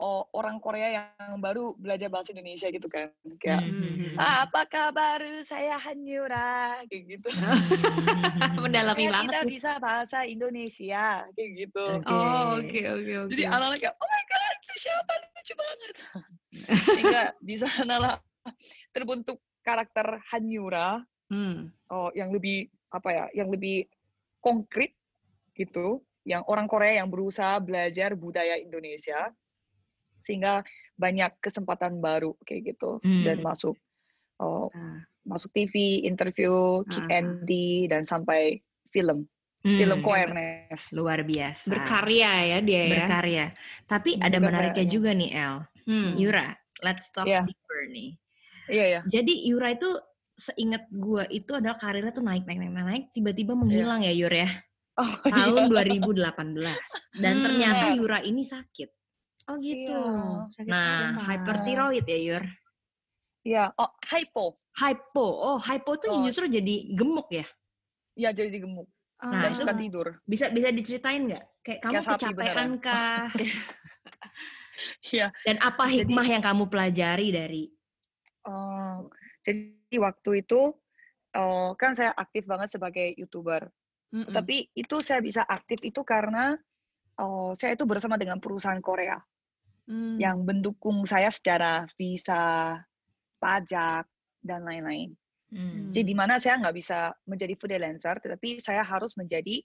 [0.00, 0.88] oh, orang Korea
[1.20, 3.12] yang baru belajar bahasa Indonesia gitu kan.
[3.36, 4.16] Kayak Mhm.
[4.16, 7.28] ah, apa kabar saya Hanyura kayak gitu.
[8.64, 9.28] Mendalami banget.
[9.28, 11.84] kita bisa bahasa Indonesia kayak gitu.
[12.00, 12.08] Oke.
[12.08, 13.30] Oh, oke oke oke.
[13.30, 15.94] Jadi anak-anak kayak, oh my god, itu siapa lucu banget.
[16.96, 18.14] Sehingga di sana lah
[18.90, 21.70] terbentuk karakter Hanyura Hmm.
[21.86, 23.86] oh, yang lebih apa ya, yang lebih
[24.42, 24.98] konkret
[25.54, 29.30] gitu, yang orang Korea yang berusaha belajar budaya Indonesia
[30.20, 30.62] sehingga
[30.94, 33.46] banyak kesempatan baru kayak gitu dan Hmm.
[33.46, 33.76] masuk
[34.36, 35.04] oh, Ah.
[35.22, 37.44] masuk TV, interview, Ah, ah.
[37.86, 39.28] Dan sampai film,
[39.60, 40.92] film Hmm, co-awareness.
[40.92, 41.68] luar biasa.
[41.68, 42.92] Berkarya ya dia ya.
[42.96, 43.46] Berkarya.
[43.84, 44.90] Tapi ada Berkarya, menariknya ya.
[44.90, 45.56] juga nih El.
[45.84, 46.10] Hmm.
[46.16, 46.48] Yura,
[46.80, 47.44] let's talk Iya.
[47.44, 48.10] deeper nih.
[48.66, 49.00] Iya ya.
[49.04, 49.90] Jadi Yura itu
[50.32, 54.32] seingat gua itu adalah karirnya tuh naik naik naik naik, naik tiba-tiba menghilang ya Yur
[54.32, 54.48] ya
[54.96, 56.00] Oh, tahun iya.
[56.00, 56.80] 2018
[57.14, 57.44] dan Hmm.
[57.44, 57.96] ternyata Iya.
[58.00, 58.88] Yura ini sakit.
[59.50, 59.90] Oh gitu.
[59.90, 60.54] Iya.
[60.54, 61.20] Sakit Nah, apa?
[61.26, 62.44] hyperthyroid ya Yur.
[63.42, 64.46] Iya, oh hypo.
[64.78, 65.26] Hypo.
[65.26, 66.22] Oh, hypo tuh Oh.
[66.22, 67.46] justru jadi gemuk ya.
[68.14, 68.86] Ya jadi gemuk
[69.20, 70.06] Nah, dan itu suka tidur.
[70.24, 71.44] Bisa bisa diceritain nggak?
[71.60, 72.70] Kayak kamu Kayak sapi kecapean beneran.
[72.78, 73.26] kah?
[75.12, 75.26] Iya.
[75.44, 77.64] Dan apa Jadi- hikmah yang kamu pelajari dari
[78.40, 79.04] Oh,
[79.44, 80.72] jadi waktu itu
[81.36, 83.68] oh, kan saya aktif banget sebagai youtuber.
[84.10, 84.32] Mm-mm.
[84.32, 86.56] Tapi itu saya bisa aktif itu karena
[87.20, 89.20] oh, saya itu bersama dengan perusahaan Korea
[89.90, 90.22] Hmm.
[90.22, 92.78] yang mendukung saya secara visa,
[93.42, 94.06] pajak
[94.38, 95.10] dan lain-lain.
[95.50, 95.90] Hmm.
[95.90, 99.58] Jadi di mana saya nggak bisa menjadi freelancer, tetapi saya harus menjadi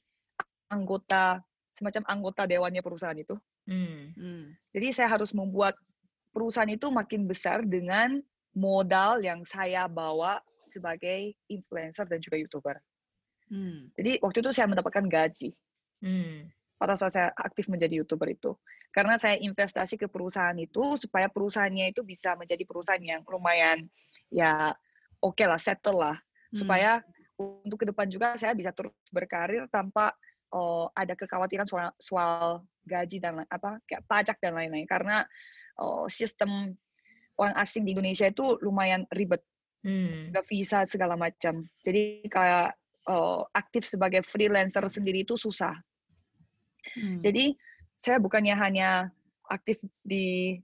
[0.74, 1.46] anggota
[1.78, 3.38] semacam anggota dewannya perusahaan itu.
[3.70, 4.18] Hmm.
[4.18, 4.58] Hmm.
[4.74, 5.78] Jadi saya harus membuat
[6.34, 8.18] perusahaan itu makin besar dengan
[8.58, 12.82] modal yang saya bawa sebagai influencer dan juga youtuber.
[13.54, 13.94] Hmm.
[13.94, 15.54] Jadi waktu itu saya mendapatkan gaji
[16.04, 16.52] Hmm.
[16.86, 18.54] Pada saat saya aktif menjadi youtuber itu.
[18.94, 23.90] Karena saya investasi ke perusahaan itu supaya perusahaannya itu bisa menjadi perusahaan yang lumayan
[24.30, 24.78] ya
[25.18, 26.16] oke lah, settle lah.
[26.54, 26.58] Hmm.
[26.62, 27.02] Supaya
[27.42, 30.14] untuk ke depan juga saya bisa terus berkarir tanpa
[30.54, 34.86] oh, ada kekhawatiran soal, soal gaji dan apa kayak pajak dan lain-lain.
[34.86, 35.26] Karena
[35.82, 36.78] oh, sistem
[37.36, 39.42] orang asing di Indonesia itu lumayan ribet,
[39.86, 40.34] Hmm.
[40.34, 41.62] nggak visa segala macam.
[41.86, 42.74] Jadi kayak
[43.06, 45.78] oh, aktif sebagai freelancer sendiri itu susah.
[46.94, 47.26] Hmm.
[47.26, 47.58] Jadi
[47.98, 49.10] saya bukannya hanya
[49.50, 50.60] aktif di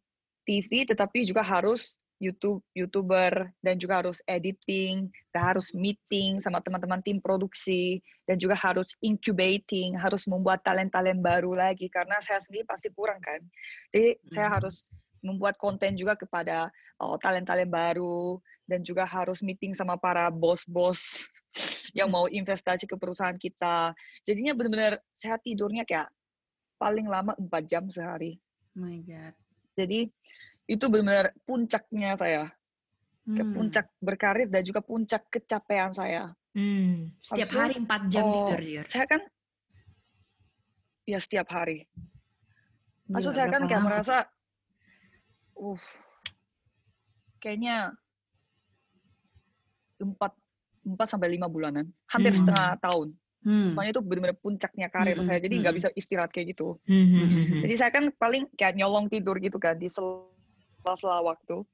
[0.46, 7.02] TV, tetapi juga harus YouTube, youtuber dan juga harus editing, dan harus meeting sama teman-teman
[7.02, 7.98] tim produksi
[8.30, 13.42] dan juga harus incubating, harus membuat talent-talent baru lagi karena saya sendiri pasti kurang kan.
[13.90, 14.56] Jadi saya Hmm.
[14.62, 14.86] harus
[15.26, 16.70] membuat konten juga kepada
[17.02, 18.38] oh, talent-talent baru
[18.70, 21.26] dan juga harus meeting sama para bos-bos
[21.98, 23.92] yang mau investasi ke perusahaan kita.
[24.24, 26.08] Jadinya benar-benar saya tidurnya kayak
[26.80, 28.40] paling lama 4 jam sehari.
[28.78, 29.36] Oh my god.
[29.76, 30.08] Jadi
[30.66, 32.50] itu benar-benar puncaknya saya.
[33.22, 33.54] Ke Hmm.
[33.54, 36.34] puncak berkarir dan juga puncak kecapean saya.
[36.58, 37.14] Hmm.
[37.22, 38.60] Setiap Habis hari 4 jam oh, tidur.
[38.90, 39.22] Saya kan
[41.06, 41.86] ya setiap hari.
[43.12, 44.26] Maksud saya kan kayak merasa
[45.60, 45.84] uh
[47.38, 47.94] kayaknya
[50.02, 50.34] empat
[50.94, 52.40] empat sampai lima bulanan, hampir Hmm.
[52.44, 53.08] setengah tahun.
[53.42, 53.74] Hmm.
[53.74, 55.90] Pokoknya itu benar-benar puncaknya karir Mm-mm, saya, jadi nggak mm-mm.
[55.90, 56.78] bisa istirahat kayak gitu.
[56.86, 57.62] Hmm, hmm, hmm, hmm.
[57.66, 61.66] Jadi saya kan paling kayak nyolong tidur gitu kan di sela-sela waktu.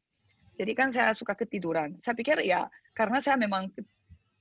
[0.56, 2.00] Jadi kan saya suka ketiduran.
[2.00, 3.84] Saya pikir ya karena saya memang ke-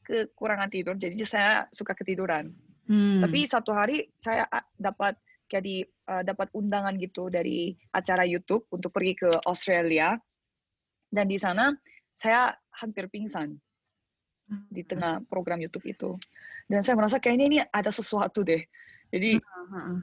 [0.07, 2.55] kekurangan tidur, jadi saya suka ketiduran.
[2.87, 3.27] Hmm.
[3.27, 4.47] Tapi satu hari saya
[4.79, 5.19] dapat
[5.51, 10.15] kayak di uh, dapat undangan gitu dari acara YouTube untuk pergi ke Australia.
[11.11, 11.75] Dan di sana
[12.15, 13.59] saya hampir pingsan
[14.71, 16.11] di tengah program YouTube itu.
[16.67, 18.63] Dan saya merasa kayaknya ini ada sesuatu deh.
[19.11, 19.97] Jadi Heeh.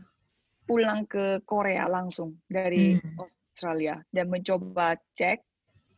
[0.63, 3.19] pulang ke Korea langsung dari Hmm.
[3.19, 5.43] Australia dan mencoba cek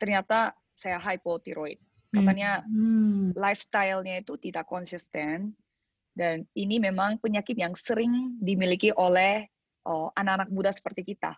[0.01, 1.77] ternyata saya hypothyroid.
[2.10, 3.36] Katanya Hmm.
[3.36, 5.53] lifestyle-nya itu tidak konsisten
[6.15, 9.45] dan ini memang penyakit yang sering dimiliki oleh
[9.86, 11.38] oh, anak-anak muda seperti kita.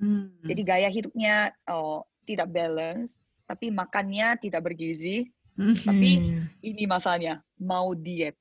[0.00, 0.32] Hmm.
[0.44, 5.28] Jadi gaya hidupnya oh, tidak balance, tapi makannya tidak bergizi.
[5.56, 5.74] Hmm.
[5.74, 6.44] Tapi Hmm.
[6.62, 8.36] ini masanya mau diet.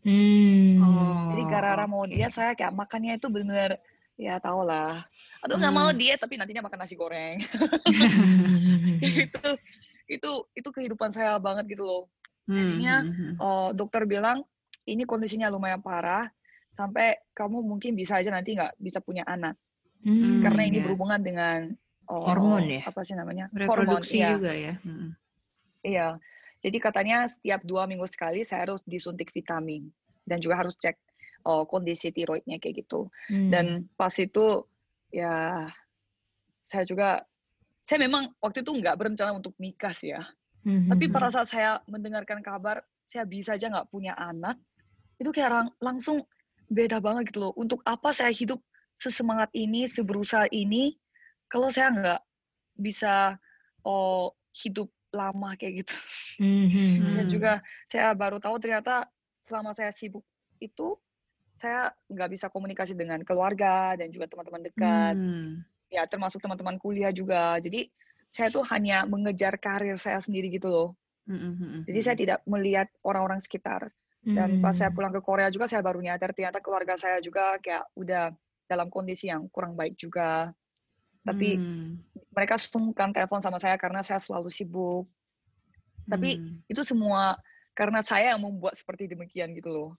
[0.00, 0.80] Hmm.
[0.80, 1.34] Oh.
[1.34, 3.76] Jadi gara-gara mau diet saya kayak makannya itu benar-benar
[4.16, 5.04] ya tau lah.
[5.44, 5.98] Aduh nggak mau Hmm.
[5.98, 7.42] diet tapi nantinya makan nasi goreng.
[7.42, 8.96] Hmm.
[9.28, 9.44] itu
[10.10, 12.02] itu itu kehidupan saya banget gitu loh.
[12.50, 13.32] Hmm, Jadinya, hmm, hmm.
[13.38, 14.42] Oh, dokter bilang
[14.82, 16.26] ini kondisinya lumayan parah
[16.74, 19.54] sampai kamu mungkin bisa aja nanti nggak bisa punya anak
[20.00, 20.84] Hmm, karena ini ya.
[20.88, 21.58] berhubungan dengan
[22.08, 22.80] oh, Hormon ya?
[22.88, 24.30] apa sih namanya reproduksi hormon iya.
[24.32, 24.74] juga ya.
[24.80, 25.08] Hmm.
[25.84, 26.06] iya
[26.60, 29.88] jadi katanya setiap dua minggu sekali saya harus disuntik vitamin
[30.28, 30.96] dan juga harus cek
[31.48, 33.50] oh, kondisi tiroidnya kayak gitu Hmm.
[33.52, 33.64] dan
[33.96, 34.64] pas itu
[35.10, 35.66] ya
[36.70, 37.24] saya juga
[37.82, 40.22] saya memang waktu itu nggak berencana untuk nikah sih ya.
[40.62, 41.12] Tapi Mhm.
[41.16, 44.54] pada saat saya mendengarkan kabar saya bisa aja nggak punya anak,
[45.18, 46.22] itu kayak lang- langsung
[46.70, 47.52] beda banget gitu loh.
[47.58, 48.62] Untuk apa saya hidup
[48.94, 50.94] sesemangat ini, seberusaha ini,
[51.50, 52.20] kalau saya nggak
[52.78, 53.34] bisa
[53.82, 54.30] oh,
[54.62, 55.94] hidup lama kayak gitu.
[56.38, 56.94] Mhm.
[57.20, 57.32] Dan Hmm.
[57.32, 57.52] juga
[57.90, 59.06] saya baru tahu ternyata
[59.44, 60.22] selama saya sibuk
[60.60, 60.96] itu
[61.60, 65.14] saya nggak bisa komunikasi dengan keluarga dan juga teman-teman dekat.
[65.16, 65.60] Hmm.
[65.92, 67.60] Ya termasuk teman-teman kuliah juga.
[67.60, 67.90] Jadi
[68.30, 70.88] saya tuh hanya mengejar karir saya sendiri gitu loh.
[71.28, 73.92] Hmm, hmm, Jadi saya tidak melihat orang-orang sekitar.
[74.20, 77.88] Dan pas saya pulang ke Korea juga saya baru nyadar ternyata keluarga saya juga kayak
[77.96, 78.30] udah
[78.68, 80.52] dalam kondisi yang kurang baik juga.
[81.20, 82.00] Tapi Hmm.
[82.32, 85.04] mereka sungkan telepon sama saya karena saya selalu sibuk.
[86.08, 86.64] Tapi Hmm.
[86.66, 87.36] itu semua
[87.76, 89.90] karena saya yang membuat seperti demikian gitu loh.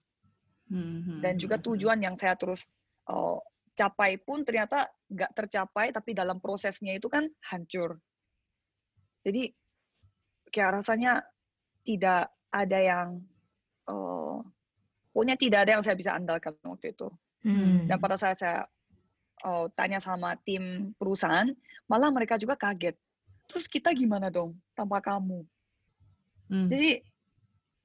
[0.70, 2.66] Hmm, Dan hmm, juga hmm, tujuan yang saya terus
[3.10, 3.38] uh,
[3.72, 7.96] capai pun ternyata nggak tercapai, tapi dalam prosesnya itu kan hancur.
[9.22, 9.52] Jadi
[10.52, 11.22] kayak rasanya
[11.86, 13.08] tidak ada yang,
[13.88, 14.42] uh,
[15.14, 17.08] pokoknya tidak ada yang saya bisa andalkan waktu itu.
[17.42, 17.88] Hmm.
[17.88, 18.62] Dan pada saat saya
[19.44, 21.50] uh, tanya sama tim perusahaan,
[21.90, 22.96] malah mereka juga kaget.
[23.50, 25.44] Terus kita gimana dong tanpa kamu?
[26.48, 26.68] hmm.
[26.70, 26.90] Jadi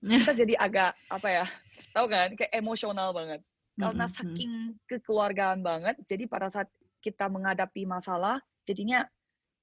[0.21, 1.45] kita jadi agak apa ya,
[1.91, 3.41] tahu kan, kayak emosional banget.
[3.77, 4.17] Karena Hmm, hmm, hmm.
[4.17, 4.51] saking
[4.89, 6.69] kekeluargaan banget, jadi pada saat
[7.01, 9.05] kita menghadapi masalah, jadinya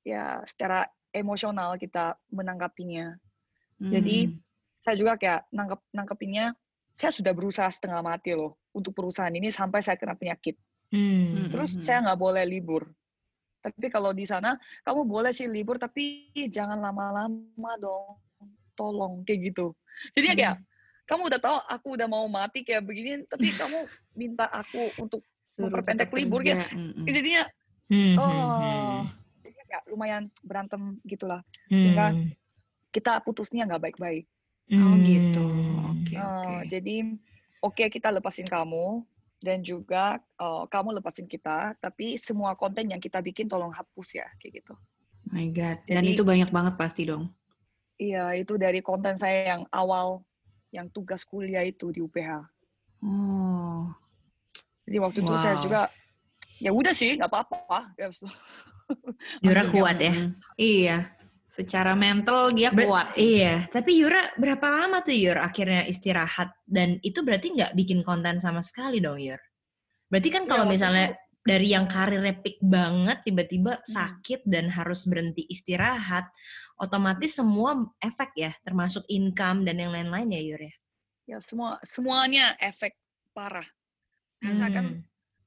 [0.07, 3.15] ya secara emosional kita menanggapinya.
[3.79, 4.39] Jadi Hmm.
[4.87, 6.55] saya juga kayak nangkep nangkepinnya,
[6.95, 10.55] saya sudah berusaha setengah mati loh untuk perusahaan ini sampai saya kena penyakit.
[10.95, 11.51] Hmm.
[11.51, 11.83] Terus Mhm.
[11.83, 12.87] saya nggak boleh libur.
[13.59, 14.55] Tapi kalau di sana
[14.85, 18.21] kamu boleh sih libur tapi jangan lama-lama dong.
[18.75, 19.75] Tolong kayak gitu.
[20.15, 20.37] Jadi Hmm.
[20.39, 20.55] kayak
[21.05, 23.79] kamu udah tahu aku udah mau mati kayak begini tapi kamu
[24.15, 26.63] minta aku untuk Suruh memperpendek libur ya.
[26.71, 27.07] Hmm, hmm.
[27.07, 27.43] Jadinya
[27.85, 28.15] Hmm.
[28.17, 29.05] oh
[29.41, 31.43] jadi kayak lumayan berantem gitulah.
[31.69, 32.31] Sehingga Hmm.
[32.91, 34.25] kita putusnya nggak baik-baik.
[34.73, 35.45] Oh gitu.
[35.45, 35.93] Hmm.
[35.93, 36.55] Oke Eh, oke.
[36.69, 36.95] jadi
[37.61, 39.05] oke kita lepasin kamu
[39.45, 44.27] dan juga eh, kamu lepasin kita, tapi semua konten yang kita bikin tolong hapus ya
[44.41, 44.75] kayak gitu.
[45.29, 45.85] My God.
[45.85, 47.29] Dan Jadi- itu banyak banget pasti dong.
[48.01, 50.25] Iya, itu dari konten saya yang awal,
[50.75, 52.43] yang tugas kuliah itu di UPH.
[53.05, 53.87] Oh.
[54.83, 55.63] Jadi waktu itu saya Wow.
[55.63, 55.81] juga,
[56.59, 57.95] ya udah sih, nggak apa-apa.
[57.95, 58.11] Ya,
[59.47, 60.13] Akhirnya, kuat ya.
[60.59, 60.97] Iya.
[61.55, 63.15] Secara mental dia Ber- kuat.
[63.15, 68.43] Iya, tapi Yura berapa lama tuh Yur akhirnya istirahat dan itu berarti nggak bikin konten
[68.43, 69.39] sama sekali dong Yur?
[70.11, 73.87] Berarti kan kalau misalnya itu- dari yang karirnya peak banget tiba-tiba Hmm.
[73.87, 76.27] sakit dan harus berhenti istirahat,
[76.81, 80.75] otomatis semua efek ya, termasuk income dan yang lain-lain ya Yur ya.
[81.25, 82.99] ya semua semuanya efek
[83.31, 83.65] parah.
[84.43, 85.01] Misalkan Hmm.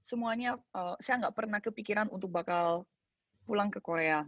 [0.07, 2.87] semuanya, eh, saya nggak pernah kepikiran untuk bakal
[3.43, 4.23] pulang ke Korea.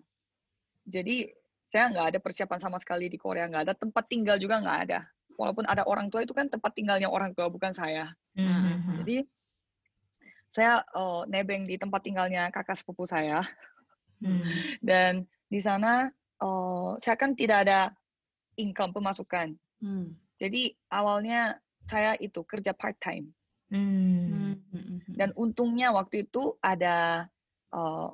[0.83, 1.29] Jadi
[1.69, 5.05] saya nggak ada persiapan sama sekali di Korea, nggak ada tempat tinggal juga nggak ada.
[5.37, 8.11] Walaupun ada orang tua itu kan tempat tinggalnya orang tua bukan saya.
[8.35, 8.99] Hmm.
[9.05, 9.23] Jadi
[10.49, 13.45] saya eh, nebeng di tempat tinggalnya kakak sepupu saya
[14.19, 14.43] Hmm.
[14.83, 16.11] dan di sana
[16.43, 17.95] eh, saya kan tidak ada
[18.59, 19.55] income pemasukan.
[19.79, 20.11] Hmm.
[20.35, 21.55] Jadi awalnya
[21.87, 23.31] saya itu kerja part time
[23.69, 24.25] Hmm.
[24.25, 25.13] Hmm, hmm, hmm.
[25.13, 27.29] dan untungnya waktu itu ada
[27.69, 28.09] eh,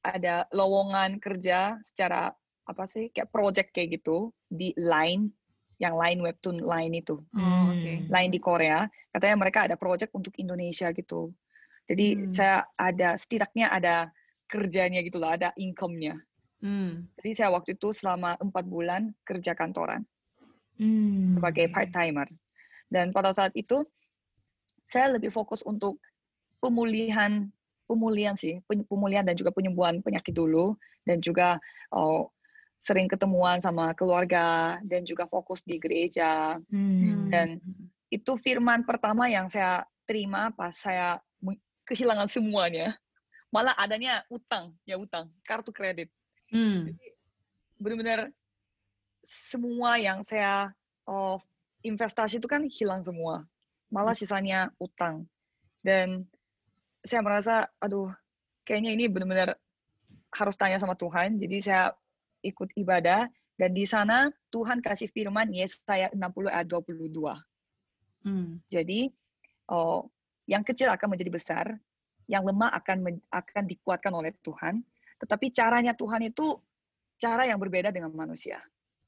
[0.00, 2.32] ada lowongan kerja secara
[2.66, 5.30] apa sih kayak project kayak gitu di Line
[5.78, 7.20] yang Line webtoon Line itu.
[7.36, 7.84] Oh, oke.
[7.84, 8.08] Hmm.
[8.10, 11.30] Line di Korea, katanya mereka ada project untuk Indonesia gitu.
[11.86, 12.32] Jadi Hmm.
[12.34, 14.10] saya ada setidaknya ada
[14.50, 16.18] kerjanya gitu lah, ada income-nya.
[16.64, 17.06] Hmm.
[17.20, 20.02] Jadi saya waktu itu selama empat bulan kerja kantoran
[20.80, 21.38] Hmm.
[21.38, 22.26] sebagai part timer.
[22.90, 23.86] Dan pada saat itu
[24.86, 25.98] saya lebih fokus untuk
[26.58, 27.50] pemulihan
[27.86, 30.74] pemulihan sih, pemulihan dan juga penyembuhan penyakit dulu
[31.06, 31.62] dan juga
[31.94, 32.34] oh,
[32.86, 36.62] sering ketemuan sama keluarga dan juga fokus di gereja.
[36.70, 37.26] Hmm.
[37.26, 37.58] Dan
[38.14, 41.18] itu firman pertama yang saya terima pas saya
[41.82, 42.94] kehilangan semuanya.
[43.50, 46.14] Malah adanya utang, ya utang, kartu kredit.
[46.54, 46.94] Hmm.
[47.82, 48.30] Benar-benar
[49.26, 50.70] semua yang saya
[51.10, 51.42] oh,
[51.82, 53.42] investasi itu kan hilang semua.
[53.90, 55.26] Malah sisanya utang.
[55.82, 56.22] Dan
[57.02, 58.14] saya merasa, aduh,
[58.62, 59.58] kayaknya ini benar-benar
[60.34, 61.38] harus tanya sama Tuhan.
[61.38, 61.94] Jadi saya
[62.46, 63.26] ikut ibadah
[63.56, 67.10] dan di sana Tuhan kasih firman Yesaya 60 ayat 22.
[68.26, 68.60] Hmm.
[68.68, 69.08] Jadi
[69.72, 70.06] oh,
[70.44, 71.66] yang kecil akan menjadi besar,
[72.28, 74.84] yang lemah akan akan dikuatkan oleh Tuhan.
[75.16, 76.60] Tetapi caranya Tuhan itu
[77.16, 78.60] cara yang berbeda dengan manusia.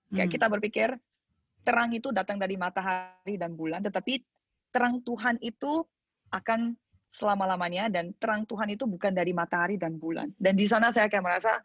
[0.09, 0.35] Kayak Hmm.
[0.41, 0.89] kita berpikir
[1.61, 4.25] terang itu datang dari matahari dan bulan, tetapi
[4.73, 5.85] terang Tuhan itu
[6.33, 6.73] akan
[7.13, 10.33] selama-lamanya dan terang Tuhan itu bukan dari matahari dan bulan.
[10.41, 11.61] Dan di sana saya kayak merasa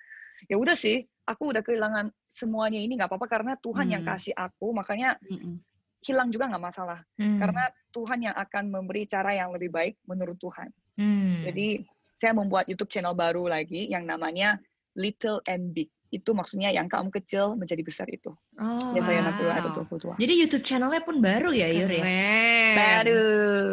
[0.52, 4.12] ya udah sih, aku udah kehilangan semuanya ini nggak apa-apa karena Tuhan yang Hmm.
[4.12, 5.62] kasih aku, makanya Mm-mm.
[6.02, 7.00] hilang juga nggak masalah.
[7.16, 7.40] Hmm.
[7.40, 10.68] Karena Tuhan yang akan memberi cara yang lebih baik menurut Tuhan.
[10.98, 11.42] Hmm.
[11.46, 11.86] Jadi
[12.18, 14.60] saya membuat YouTube channel baru lagi yang namanya
[14.96, 15.88] Little and Big.
[16.14, 18.30] Itu maksudnya yang kaum kecil menjadi besar itu.
[18.62, 19.34] oh, Ya saya wow.
[19.34, 19.72] 62 atau
[20.14, 20.22] 22.
[20.22, 22.04] Jadi YouTube channelnya pun baru ya, Yur ya?
[22.06, 22.76] Keren.
[22.78, 23.24] Baru.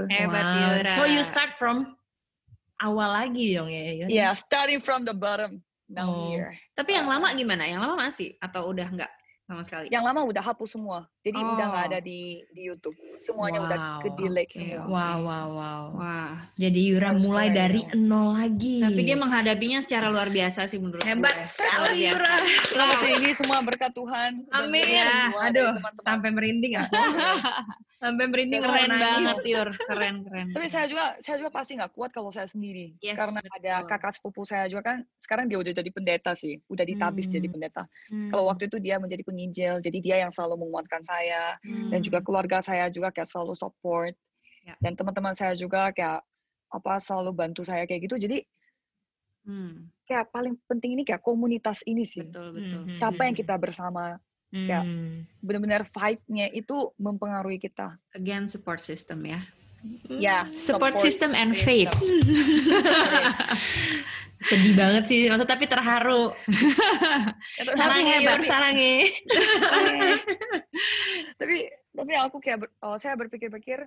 [0.09, 0.57] Hebat Wow.
[0.57, 0.93] Yura.
[0.97, 1.93] So you start from
[2.81, 4.09] awal lagi dong ya, Yur?
[4.09, 5.61] Yeah, starting from the bottom.
[5.91, 6.31] Now Oh.
[6.31, 6.55] here.
[6.79, 7.67] Tapi yang lama gimana?
[7.67, 9.11] Yang lama masih atau udah enggak
[9.43, 9.91] sama sekali?
[9.91, 11.11] Yang lama udah hapus semua.
[11.21, 11.89] Jadi udah nggak Oh.
[11.91, 12.97] ada di di YouTube.
[13.17, 14.85] Semuanya udah Wow, ke delete oke, semua.
[14.87, 15.83] Wow, wow, wow.
[15.93, 16.33] Wah.
[16.55, 18.81] Jadi Yura Harus mulai dari nol lagi.
[18.81, 21.53] Tapi dia menghadapinya secara luar biasa sih menurut Hebat gue.
[21.53, 22.09] sekali.
[22.09, 22.35] Yura.
[22.67, 24.49] Selamat sih, ini semua berkat Tuhan.
[24.51, 24.81] Amin.
[24.83, 26.01] Ya, aduh, teman-teman.
[26.03, 26.93] sampai merinding aku.
[28.01, 29.05] sampai merinding Keren nangis.
[29.05, 29.69] banget, Yur.
[29.79, 30.47] Keren, keren.
[30.51, 32.97] Tapi saya juga saya juga pasti nggak kuat kalau saya sendiri.
[32.99, 33.89] Yes, Karena ada betul.
[33.91, 37.35] kakak sepupu saya juga kan sekarang dia udah jadi pendeta sih, udah ditabis Hmm.
[37.35, 37.83] jadi pendeta.
[38.09, 38.31] Hmm.
[38.31, 41.59] Kalau waktu itu dia menjadi penginjil, jadi dia yang selalu menguatkan saya
[41.91, 42.07] dan Hmm.
[42.07, 44.15] juga keluarga saya juga kayak selalu support.
[44.63, 44.79] Ya.
[44.79, 46.23] Dan teman-teman saya juga kayak
[46.71, 48.17] apa selalu bantu saya kayak gitu.
[48.31, 48.47] Jadi
[49.41, 52.23] Hmm, kayak paling penting ini kayak komunitas ini sih.
[52.23, 52.85] betul, betul.
[52.87, 52.95] Mhm.
[53.01, 54.21] Siapa yang kita bersama
[54.53, 55.25] kayak Hmm.
[55.41, 57.97] benar-benar fight-nya itu mempengaruhi kita.
[58.13, 59.41] Again, support system ya.
[60.11, 61.89] Ya, Support, system and faith.
[64.41, 66.33] Sedih banget sih, maksud tapi terharu.
[66.33, 68.41] Tapi Sarangi, hebat.
[68.51, 68.95] Sarangi.
[71.37, 71.57] tapi
[71.91, 73.85] tapi aku kayak ber- oh, saya berpikir-pikir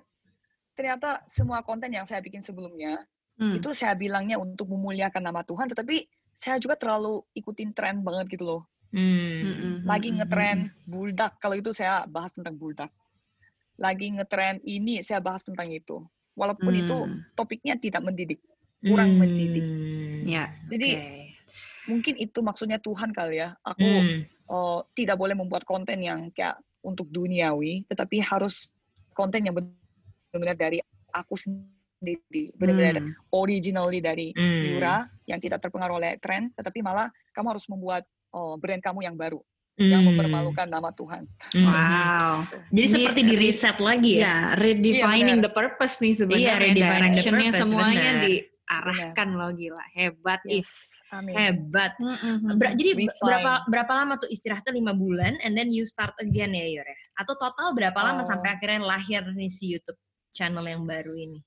[0.74, 3.02] ternyata semua konten yang saya bikin sebelumnya
[3.34, 3.58] Hmm.
[3.58, 8.46] itu saya bilangnya untuk memuliakan nama Tuhan tetapi saya juga terlalu ikutin tren banget gitu
[8.46, 8.62] loh
[8.94, 9.82] Hmm.
[9.82, 12.94] Lagi ngetren buldak kalau itu saya bahas tentang buldak
[13.78, 16.02] lagi ngetren ini saya bahas tentang itu
[16.34, 17.22] walaupun itu Hmm.
[17.34, 18.40] topiknya tidak mendidik
[18.84, 20.28] kurang mendidik mm-mm.
[20.28, 20.50] Ya.
[20.70, 21.10] jadi Oke.
[21.84, 24.24] mungkin itu maksudnya Tuhan kali ya aku Hmm.
[24.48, 28.68] oh, tidak boleh membuat konten yang kayak untuk duniawi, tetapi harus
[29.16, 30.78] konten yang benar-benar dari
[31.16, 33.16] aku sendiri, benar-benar Hmm.
[33.32, 34.68] originally dari Hmm.
[34.68, 38.04] Yura yang tidak terpengaruh oleh tren, tetapi malah kamu harus membuat
[38.36, 39.40] oh, brand kamu yang baru,
[39.76, 40.14] yang Hmm.
[40.14, 41.22] mempermalukan nama Tuhan.
[41.50, 41.66] Hmm.
[41.66, 42.34] Wow.
[42.70, 44.22] Jadi Ini seperti di reset lagi ya?
[44.22, 45.46] Ya, redefining benar.
[45.46, 46.46] the purpose nih sebenarnya.
[46.46, 48.22] Iya, redefining the Directionnya purpose, semuanya benar.
[48.22, 49.84] diarahkan loh gila.
[49.92, 50.40] Hebat.
[50.46, 50.70] Yes.
[51.10, 51.34] Amin.
[51.34, 51.92] Hebat.
[51.98, 52.58] Mm-mm.
[52.58, 53.14] Ber- jadi Refine.
[53.22, 56.98] berapa berapa lama tuh istirahatnya lima bulan, and then you start again ya Yor ya?
[57.18, 58.26] Atau total berapa lama Oh.
[58.26, 59.94] sampai akhirnya lahir nih si YouTube
[60.30, 61.38] channel yang baru ini?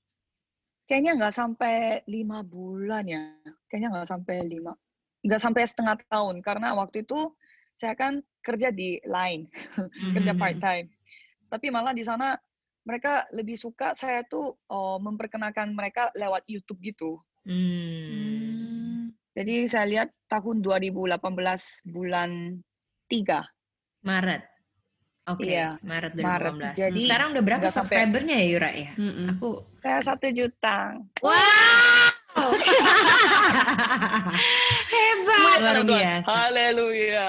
[0.84, 1.74] Kayaknya nggak sampai
[2.08, 3.36] lima bulan ya,
[3.68, 4.72] kayaknya nggak sampai lima,
[5.20, 7.36] nggak sampai setengah tahun karena waktu itu
[7.78, 9.46] saya kan kerja di Line.
[10.18, 10.40] kerja Mhm.
[10.40, 10.86] part time.
[11.48, 12.34] Tapi malah di sana
[12.82, 17.22] mereka lebih suka saya tuh oh, memperkenalkan mereka lewat YouTube gitu.
[17.46, 19.14] Hmm.
[19.32, 21.14] Jadi saya lihat tahun 2018
[21.86, 22.58] bulan
[23.06, 23.46] 3.
[24.02, 24.42] Maret.
[25.28, 26.24] Oke, Iya, Maret 2018.
[26.56, 26.74] Maret.
[26.74, 28.90] Jadi, Sekarang udah berapa subscribernya ya Yura ya?
[28.96, 29.36] Mm-mm.
[29.36, 30.96] Aku Saya satu juta.
[31.20, 32.07] Wow.
[34.88, 35.58] Hebat.
[35.60, 36.28] Luar biasa.
[36.28, 37.26] Haleluya.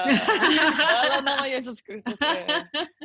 [0.78, 2.16] Dalam nama Yesus Kristus.
[2.18, 2.46] ya.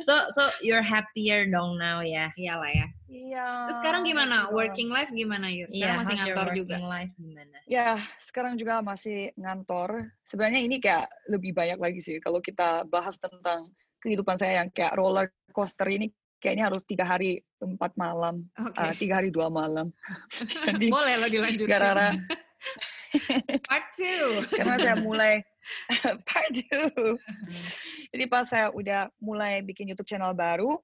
[0.02, 2.30] So so you're happier dong now ya?
[2.38, 2.86] Iyalah ya.
[3.06, 3.46] Iya.
[3.70, 4.46] Terus sekarang gimana?
[4.46, 4.54] betul.
[4.58, 5.68] Working life gimana Yur?
[5.70, 6.76] Sekarang Iya, masih ngantor working juga.
[6.82, 7.56] life gimana?
[7.66, 7.88] Ya,
[8.18, 9.90] sekarang juga masih ngantor.
[10.26, 12.18] Sebenarnya ini kayak lebih banyak lagi sih.
[12.18, 13.70] Kalau kita bahas tentang
[14.02, 16.10] kehidupan saya yang kayak roller coaster ini,
[16.46, 18.78] kayaknya harus tiga hari empat malam, Oke.
[18.78, 19.90] ah, tiga hari dua malam.
[20.70, 21.66] Jadi Boleh lo dilanjutin.
[21.66, 22.14] gara-gara
[23.68, 24.54] Part 2.
[24.54, 25.42] karena saya mulai
[26.28, 27.18] part two.
[28.14, 30.78] Jadi pas saya udah mulai bikin YouTube channel baru,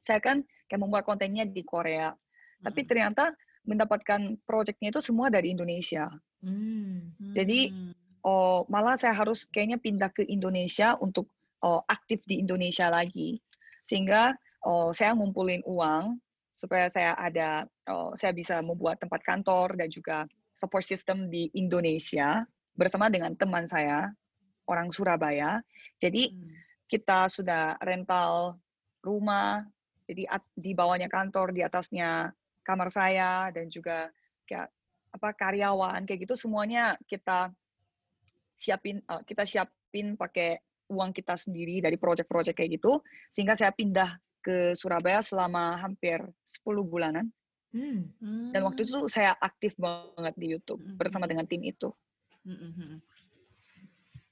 [0.00, 2.14] saya kan kayak membuat kontennya di Korea.
[2.64, 3.34] Tapi ternyata
[3.68, 6.08] mendapatkan projectnya itu semua dari Indonesia.
[6.40, 7.12] Hmm.
[7.36, 7.68] jadi,
[8.22, 11.26] Oh, malah saya harus kayaknya pindah ke Indonesia untuk
[11.58, 13.42] oh, aktif di Indonesia lagi.
[13.90, 16.18] Sehingga oh, saya ngumpulin uang
[16.56, 22.46] supaya saya ada oh, saya bisa membuat tempat kantor dan juga support system di Indonesia
[22.78, 24.08] bersama dengan teman saya
[24.70, 25.58] orang Surabaya.
[25.98, 26.54] Jadi Hmm.
[26.86, 28.60] kita sudah rental
[29.02, 29.66] rumah,
[30.06, 32.30] jadi at- di bawahnya kantor, di atasnya
[32.62, 34.06] kamar saya dan juga
[34.46, 34.70] kayak
[35.12, 37.52] apa karyawan kayak gitu semuanya kita
[38.56, 40.56] siapin eh, kita siapin pakai
[40.88, 43.02] uang kita sendiri dari project-project kayak gitu
[43.34, 47.30] sehingga saya pindah ke Surabaya selama hampir 10 bulanan
[47.72, 48.12] Hmm.
[48.52, 51.00] dan waktu itu saya aktif banget di YouTube Hmm.
[51.00, 51.88] bersama dengan tim itu.
[52.44, 53.00] Mm-mm.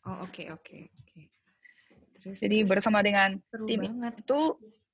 [0.04, 1.20] Oh oke oke oke.
[2.20, 2.68] Terus Jadi terus.
[2.68, 4.20] bersama dengan tim banget.
[4.20, 4.40] itu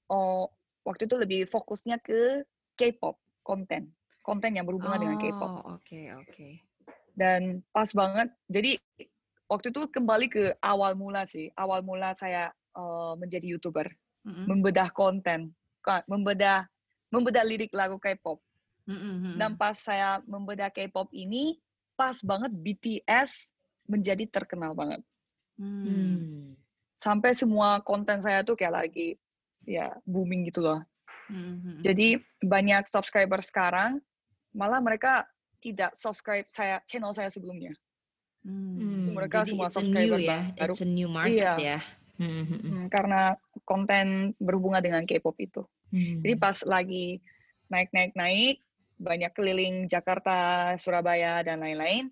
[0.07, 0.47] oh,
[0.87, 2.47] waktu itu lebih fokusnya ke
[2.79, 3.91] K-pop konten
[4.23, 5.51] konten yang berhubungan dengan K-pop.
[5.51, 6.49] Oh, oke, oke.
[7.15, 8.75] Dan pas banget, jadi
[9.47, 11.47] waktu itu kembali ke awal mula sih.
[11.55, 13.87] Awal mula saya eh, menjadi YouTuber,
[14.27, 14.45] Mm-mm.
[14.51, 15.55] membedah konten,
[16.11, 16.67] membedah
[17.15, 18.43] membedah lirik lagu K-pop.
[18.91, 21.59] Mm-mm, Dan pas saya membedah K-pop ini,
[21.95, 23.51] pas banget BTS
[23.87, 25.01] menjadi terkenal banget.
[25.59, 25.87] Hmm.
[25.87, 26.45] Hmm.
[26.99, 29.15] Sampai semua konten saya tuh kayak lagi
[29.63, 30.83] ya booming gitu loh.
[31.31, 31.83] Mm-mm.
[31.83, 33.99] Jadi banyak subscriber sekarang,
[34.55, 35.27] malah mereka
[35.59, 37.75] tidak subscribe saya channel saya sebelumnya.
[38.47, 38.79] Hmm.
[38.79, 40.75] Hmm, mereka jadi semua it's a subscriber new ya, baru.
[40.75, 41.55] it's a new market Iya.
[41.59, 41.79] ya.
[41.83, 42.85] Hmm, hmm, hmm.
[42.89, 45.63] Karena konten berhubungan dengan K-pop itu.
[45.93, 46.21] Hmm.
[46.25, 47.21] Jadi pas lagi
[47.69, 48.63] naik-naik-naik,
[48.97, 52.09] banyak keliling Jakarta, Surabaya, dan lain-lain,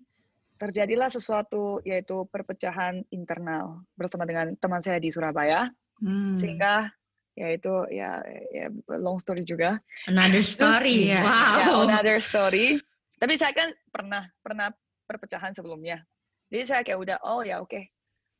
[0.55, 6.35] terjadilah sesuatu yaitu perpecahan internal bersama dengan teman saya di Surabaya, Hmm.
[6.43, 6.91] sehingga
[7.35, 8.19] yaitu ya,
[8.51, 8.67] ya
[8.99, 9.79] long story juga.
[10.07, 11.11] Another story.
[11.11, 11.23] Iya.
[11.23, 11.55] Wow.
[11.55, 12.79] Ya, another story.
[13.15, 14.71] Tapi saya kan pernah pernah
[15.07, 16.03] perpecahan sebelumnya.
[16.51, 17.94] Jadi saya kayak udah oh ya oke.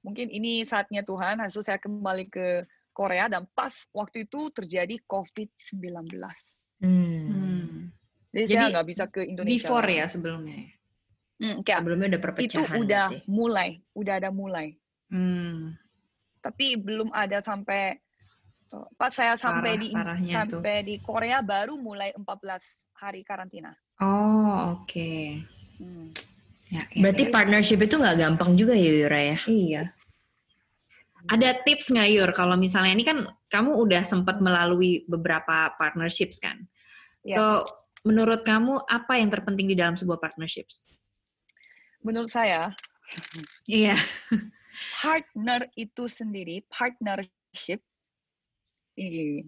[0.06, 5.01] Mungkin ini saatnya Tuhan, habis itu saya kembali ke Korea dan pas waktu itu terjadi
[5.03, 6.14] COVID-19.
[6.80, 7.26] Hmm.
[7.26, 7.89] Hmm.
[8.30, 9.66] Jadi, Jadi, saya nggak bisa ke Indonesia.
[9.66, 10.56] Before ya sebelumnya.
[10.56, 10.70] ya?
[11.36, 12.78] Hmm, kayak Sebelumnya udah itu perpecahan.
[12.78, 13.28] udah berarti.
[13.28, 14.68] mulai, udah ada mulai.
[15.10, 15.76] Hmm.
[16.39, 17.97] Tapi belum ada sampai
[18.99, 20.60] pas saya sampai Parah- di parahnya tuh.
[20.60, 22.60] sampai di Korea baru mulai 14
[22.93, 23.72] hari karantina.
[23.99, 25.12] Oh, oke.
[25.80, 26.12] Hmm.
[26.74, 27.01] Ya, ya.
[27.05, 29.39] Berarti partnership itu nggak gampang juga ya Yura ya?
[29.45, 29.84] Iya.
[31.26, 36.66] Ada tips nggak Yur kalau misalnya ini kan kamu udah sempat melalui beberapa partnerships kan?
[37.26, 37.38] Ya.
[37.38, 37.43] So
[38.05, 40.86] menurut kamu apa yang terpenting di dalam sebuah partnerships?
[42.05, 42.74] Menurut saya
[43.66, 43.97] Iya.
[45.01, 47.82] partner itu sendiri, partnership,
[48.97, 49.45] ini,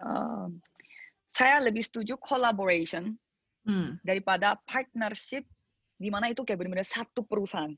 [0.00, 0.60] um,
[1.28, 3.16] saya lebih setuju collaboration
[3.60, 4.00] Hmm.
[4.00, 5.44] daripada partnership
[6.00, 7.76] di mana itu kayak benar-benar satu perusahaan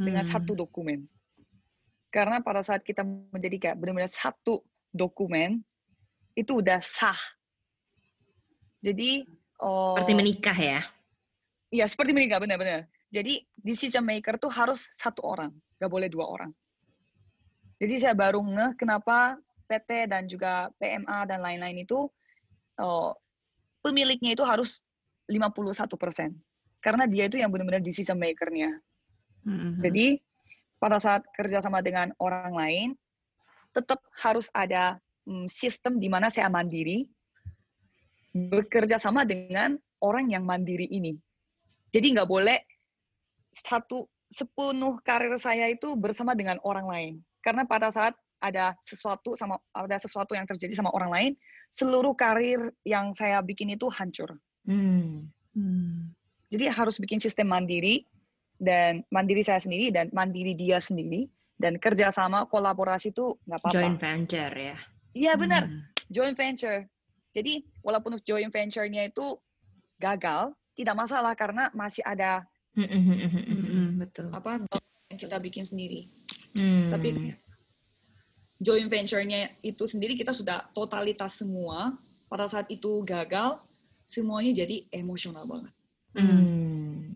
[0.00, 0.32] dengan Hmm.
[0.32, 1.04] satu dokumen.
[2.08, 5.60] Karena pada saat kita menjadi kayak benar-benar satu dokumen,
[6.32, 7.20] itu udah sah.
[8.80, 9.28] Jadi,
[9.60, 10.80] oh, Seperti menikah ya?
[11.68, 12.88] Iya, seperti menikah, benar-benar.
[13.12, 16.50] Jadi, decision maker tuh harus satu orang, nggak boleh dua orang.
[17.76, 19.36] Jadi, saya baru ngeh kenapa
[19.68, 22.08] PT dan juga PMA dan lain-lain itu,
[22.80, 23.12] oh,
[23.84, 24.80] pemiliknya itu harus
[25.28, 26.32] 51%.
[26.78, 28.70] Karena dia itu yang benar-benar decision maker-nya.
[29.42, 29.78] Hmm.
[29.78, 30.18] Jadi,
[30.78, 32.88] pada saat kerja sama dengan orang lain,
[33.74, 37.06] tetap harus ada mm, sistem di mana saya mandiri,
[38.34, 41.18] bekerja sama dengan orang yang mandiri ini.
[41.90, 42.58] Jadi nggak boleh
[43.66, 47.14] satu sepenuh karir saya itu bersama dengan orang lain.
[47.40, 51.32] Karena pada saat ada sesuatu sama ada sesuatu yang terjadi sama orang lain,
[51.74, 54.36] seluruh karir yang saya bikin itu hancur.
[54.68, 55.26] Hmm.
[55.56, 56.07] Hmm.
[56.48, 58.08] Jadi harus bikin sistem mandiri
[58.56, 61.28] dan mandiri saya sendiri dan mandiri dia sendiri
[61.60, 63.74] dan kerjasama kolaborasi itu nggak apa-apa.
[63.76, 64.76] Joint venture ya?
[65.12, 65.82] Iya benar, Hmm.
[66.08, 66.88] joint venture.
[67.36, 69.36] Jadi walaupun joint venture-nya itu
[70.00, 72.46] gagal, tidak masalah karena masih ada
[72.78, 73.88] Hmm, hmm, hmm, hmm, hmm, Hmm, hmm.
[74.06, 74.28] betul.
[74.30, 74.62] apa
[75.10, 76.06] yang kita bikin sendiri.
[76.54, 76.86] Hmm.
[76.86, 77.34] Tapi
[78.62, 81.98] joint venture-nya itu sendiri kita sudah totalitas semua.
[82.28, 83.58] Pada saat itu gagal,
[84.04, 85.74] semuanya jadi emosional banget.
[86.18, 87.14] Hmm.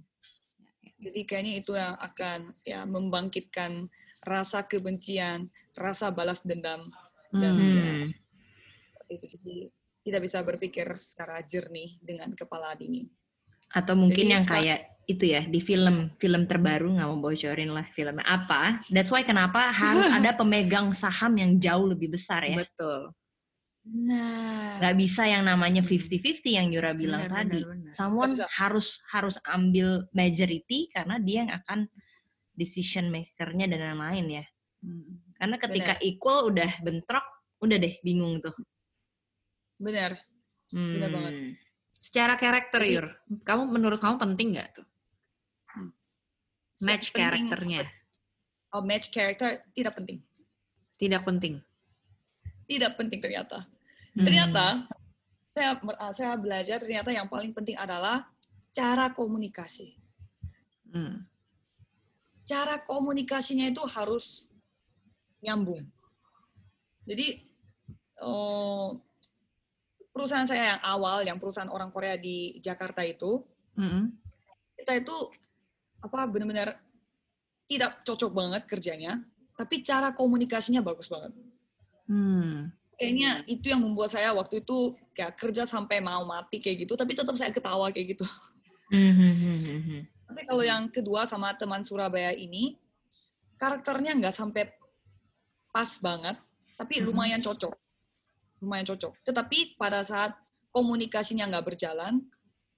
[1.02, 3.90] Jadi kayaknya itu yang akan ya membangkitkan
[4.22, 6.86] rasa kebencian, rasa balas dendam
[7.34, 7.74] dan Hmm.
[7.74, 8.08] ya, Hmm.
[9.10, 9.26] itu.
[9.26, 9.56] Jadi
[10.02, 13.10] tidak bisa berpikir secara jernih dengan kepala dingin.
[13.74, 14.80] Atau mungkin Jadi yang kayak
[15.10, 18.78] itu ya di film film terbaru nggak mau bocorin lah filmnya apa.
[18.86, 22.62] That's why kenapa harus ada pemegang saham yang jauh lebih besar ya.
[22.62, 23.10] Betul.
[23.82, 27.60] Nah, Nggak bisa yang namanya 50-50 yang Yura bilang Benar, tadi.
[27.66, 27.92] benar, benar.
[27.92, 28.46] Someone bisa.
[28.54, 31.90] harus harus ambil majority karena dia yang akan
[32.54, 34.44] decision makernya dan lain-lain ya.
[34.86, 35.18] Hmm.
[35.34, 37.26] Karena ketika equal udah bentrok,
[37.58, 38.54] udah deh bingung tuh.
[39.82, 40.14] benar.
[40.70, 40.94] Hmm.
[40.94, 41.32] Benar banget.
[41.98, 43.06] Secara karakter Yur,
[43.42, 44.86] kamu menurut kamu penting nggak tuh
[46.82, 47.80] match Penting- karakternya?
[48.72, 50.18] Oh, match karakter tidak penting.
[50.98, 51.54] Tidak penting.
[52.66, 53.68] Tidak penting ternyata.
[54.12, 54.24] Hmm.
[54.28, 54.66] Ternyata
[55.48, 58.28] saya uh, saya belajar ternyata yang paling penting adalah
[58.72, 59.96] cara komunikasi.
[60.92, 61.24] Hmm.
[62.44, 64.48] Cara komunikasinya itu harus
[65.40, 65.84] nyambung.
[67.08, 67.42] Jadi
[68.22, 69.00] oh,
[70.12, 73.42] perusahaan saya yang awal, yang perusahaan orang Korea di Jakarta itu,
[73.74, 74.12] Mm-mm.
[74.76, 75.16] kita itu
[76.04, 76.76] apa benar-benar
[77.66, 79.24] tidak cocok banget kerjanya,
[79.56, 81.32] tapi cara komunikasinya bagus banget.
[82.06, 82.68] Hmm.
[83.02, 87.18] Kayaknya itu yang membuat saya waktu itu kayak kerja sampai mau mati kayak gitu, tapi
[87.18, 88.22] tetap saya ketawa kayak gitu.
[88.94, 92.78] Hmm, Tapi kalau yang kedua sama teman Surabaya ini,
[93.58, 94.70] karakternya nggak sampai
[95.74, 96.38] pas banget,
[96.78, 97.74] tapi lumayan cocok.
[98.62, 99.18] Lumayan cocok.
[99.26, 100.38] Tetapi pada saat
[100.70, 102.22] komunikasinya nggak berjalan,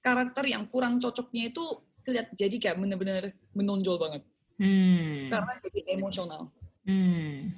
[0.00, 1.64] karakter yang kurang cocoknya itu
[2.00, 4.24] kelihat jadi kayak bener-bener menonjol banget.
[4.56, 5.28] Hmm.
[5.28, 6.48] Karena jadi emosional.
[6.88, 7.52] Hmm.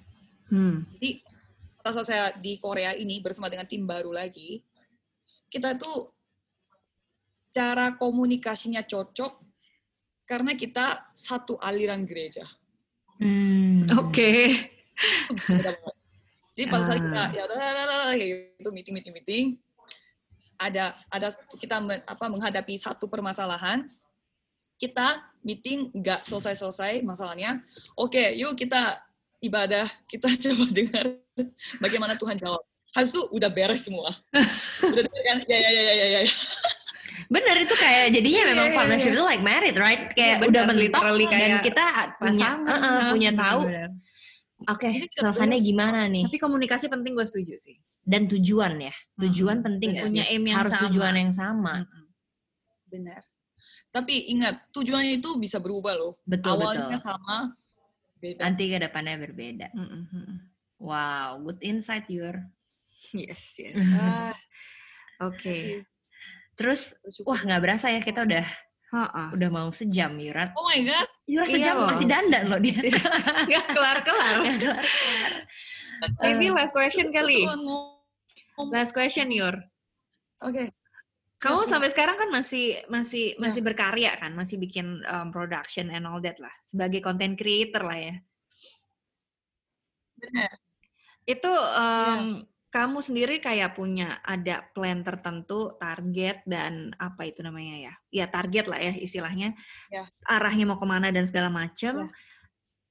[0.50, 0.82] Hmm.
[0.98, 1.22] Jadi
[1.92, 4.62] saat saya di Korea ini bersama dengan tim baru lagi,
[5.50, 6.10] kita tuh
[7.50, 9.42] cara komunikasinya cocok
[10.26, 12.44] karena kita satu aliran gereja.
[13.22, 13.86] Hmm.
[13.96, 14.52] Oke.
[15.48, 15.94] Banget.
[16.56, 18.12] Jadi pada saat kita Ah.
[18.16, 18.24] ya
[18.56, 19.46] gitu meeting meeting meeting
[20.56, 21.28] ada ada
[21.60, 23.84] kita men- apa menghadapi satu permasalahan
[24.80, 27.60] kita meeting nggak selesai selesai masalahnya
[27.92, 28.96] oke yuk kita
[29.46, 31.06] ibadah kita coba dengar
[31.78, 34.10] bagaimana Tuhan jawab habis itu udah beres semua
[34.92, 36.32] udah kan ya ya ya ya ya, ya.
[37.26, 39.16] Bener itu kayak jadinya Iya, memang iya, partnership iya.
[39.18, 40.02] itu like married, right?
[40.14, 42.70] Kayak Iya, udah mentok dan kita punya pasangan.
[42.70, 43.60] uh-uh, punya Benar, tahu.
[44.70, 46.22] Oke, kita selesainya gimana nih?
[46.28, 47.76] Tapi komunikasi penting gue setuju sih.
[48.06, 48.94] Dan tujuan ya.
[49.18, 50.38] Tujuan Hmm, penting Punya sih?
[50.38, 50.82] aim yang Harus sama.
[50.86, 51.74] tujuan yang sama.
[51.82, 52.04] Mm-mm.
[52.86, 53.22] benar
[53.90, 57.02] tapi ingat tujuannya itu bisa berubah loh Betul awalnya betul.
[57.02, 57.36] sama
[58.26, 59.66] beda Nanti ke depannya berbeda.
[59.70, 60.38] Mm-mm, mm-mm.
[60.78, 62.36] Wow, good insight Yur.
[63.12, 63.78] Yes, yes.
[63.94, 64.34] Ah,
[65.22, 65.86] Oke.
[66.56, 67.28] Terus bersyukur.
[67.28, 68.46] wah nggak berasa ya kita udah
[68.86, 69.30] Ha-ha.
[69.30, 70.54] udah mau sejam Yuran.
[70.54, 71.88] oh my god Yuran Iya sejam loh.
[71.90, 72.78] masih dandan loh dia.
[73.48, 74.34] Nggak kelar-kelar.
[74.40, 75.32] Nggak kelar-kelar.
[76.20, 77.44] Maybe last question kali.
[77.44, 79.52] Terus ngomong- Last question, Yur.
[80.38, 80.72] oke
[81.46, 83.46] Kamu sampai sekarang kan masih masih Ya.
[83.46, 87.98] masih berkarya kan, masih bikin um, production and all that lah, sebagai content creator lah
[87.98, 88.16] ya.
[90.16, 90.52] benar
[91.26, 97.94] Itu um, kamu sendiri kayak punya ada plan tertentu, target dan apa itu namanya ya?
[98.12, 99.56] Ya target lah ya istilahnya.
[99.90, 100.06] Ya.
[100.28, 102.06] Arahnya mau ke mana dan segala macam.
[102.06, 102.08] Ya.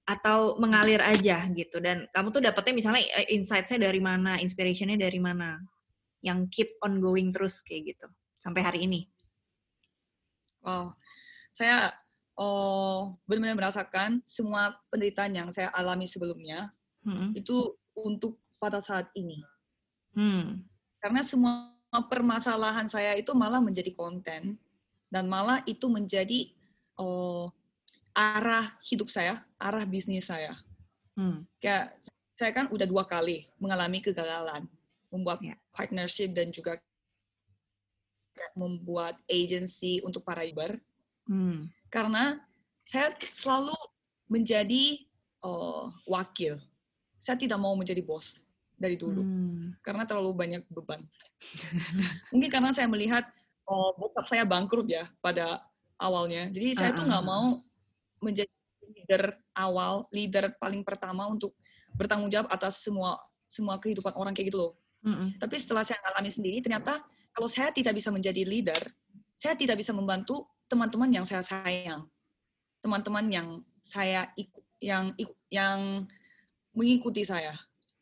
[0.05, 1.81] Atau mengalir aja gitu.
[1.81, 5.61] Dan kamu tuh dapetnya misalnya eh, insights-nya dari mana, inspiration-nya dari mana?
[6.21, 8.07] Yang keep on going terus kayak gitu.
[8.45, 9.09] Sampai hari ini.
[10.61, 10.93] wow
[11.53, 11.93] saya
[12.37, 16.69] oh benar-benar merasakan semua penderitaan yang saya alami sebelumnya
[17.05, 17.37] Hmm.
[17.37, 19.45] itu untuk pada saat ini
[20.17, 20.65] Hmm.
[20.97, 21.69] karena semua
[22.09, 24.57] permasalahan saya itu malah menjadi konten
[25.13, 26.49] dan malah itu menjadi
[26.97, 27.53] oh,
[28.15, 30.55] arah hidup saya, arah bisnis saya.
[31.13, 31.43] Hmm.
[31.61, 31.93] Kayak
[32.33, 34.65] saya kan udah dua kali mengalami kegagalan,
[35.13, 35.55] membuat Ya.
[35.75, 36.79] partnership dan juga
[38.55, 40.77] membuat agency untuk para youtuber
[41.25, 41.73] Hmm.
[41.89, 42.38] karena
[42.86, 43.73] saya selalu
[44.29, 45.01] menjadi
[45.41, 46.57] oh, wakil.
[47.17, 48.45] Saya tidak mau menjadi bos
[48.77, 49.73] dari dulu Hmm.
[49.81, 51.01] karena terlalu banyak beban.
[52.33, 53.25] Mungkin karena saya melihat
[53.65, 55.65] oh, bokap saya bangkrut ya pada
[55.97, 56.49] awalnya.
[56.53, 57.29] Jadi saya Ah, tuh ah, nggak ah.
[57.29, 57.45] mau
[58.21, 58.53] menjadi
[58.86, 59.23] leader
[59.57, 61.57] awal, leader paling pertama untuk
[61.97, 63.17] bertanggung jawab atas semua
[63.49, 64.73] semua kehidupan orang kayak gitu loh.
[65.05, 65.33] Hmm.
[65.38, 67.01] Tapi setelah saya alami sendiri, ternyata
[67.36, 68.79] kalau saya tidak bisa menjadi leader,
[69.36, 72.07] saya tidak bisa membantu teman-teman yang saya sayang,
[72.79, 73.47] teman-teman yang
[73.83, 74.31] saya
[74.79, 75.11] yang
[75.51, 76.07] yang
[76.71, 77.51] mengikuti saya.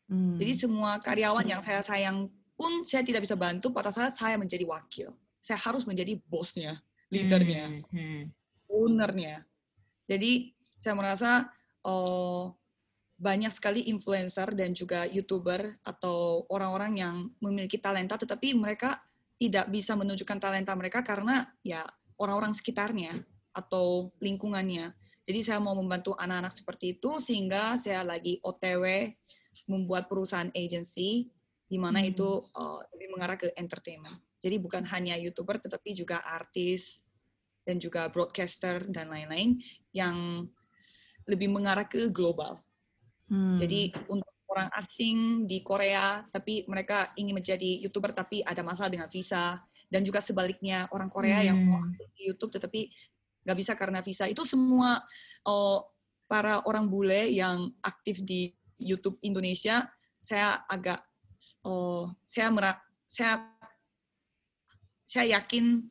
[0.06, 0.38] Hmm.
[0.38, 4.62] Jadi semua karyawan yang saya sayang pun saya tidak bisa bantu pada saat saya menjadi
[4.70, 5.10] wakil.
[5.42, 6.78] Saya harus menjadi bosnya,
[7.10, 8.22] leadernya, Hmm, hmm.
[8.70, 9.42] ownernya.
[10.06, 11.50] Jadi saya merasa
[11.82, 12.54] oh,
[13.18, 19.00] banyak sekali influencer dan juga youtuber atau orang-orang yang memiliki talenta tetapi mereka
[19.34, 21.82] tidak bisa menunjukkan talenta mereka karena ya
[22.18, 23.18] orang-orang sekitarnya
[23.54, 24.94] atau lingkungannya.
[25.24, 29.14] Jadi saya mau membantu anak-anak seperti itu sehingga saya lagi OTW
[29.70, 31.32] membuat perusahaan agency
[31.64, 32.10] di mana Hmm.
[32.12, 34.20] itu uh, lebih mengarah ke entertainment.
[34.44, 37.00] Jadi bukan hanya youtuber tetapi juga artis
[37.64, 39.56] dan juga broadcaster dan lain-lain
[39.96, 40.44] yang
[41.24, 42.60] lebih mengarah ke global.
[43.32, 43.56] Hmm.
[43.56, 49.10] Jadi untuk orang asing di Korea tapi mereka ingin menjadi youtuber tapi ada masalah dengan
[49.10, 49.58] visa
[49.90, 51.98] dan juga sebaliknya orang Korea yang mau Hmm.
[52.14, 52.86] di YouTube tetapi
[53.44, 55.02] nggak bisa karena visa itu semua
[55.44, 55.84] oh,
[56.30, 59.90] para orang bule yang aktif di YouTube Indonesia
[60.22, 61.02] saya agak
[61.66, 63.42] oh, saya mera saya
[65.04, 65.84] saya yakin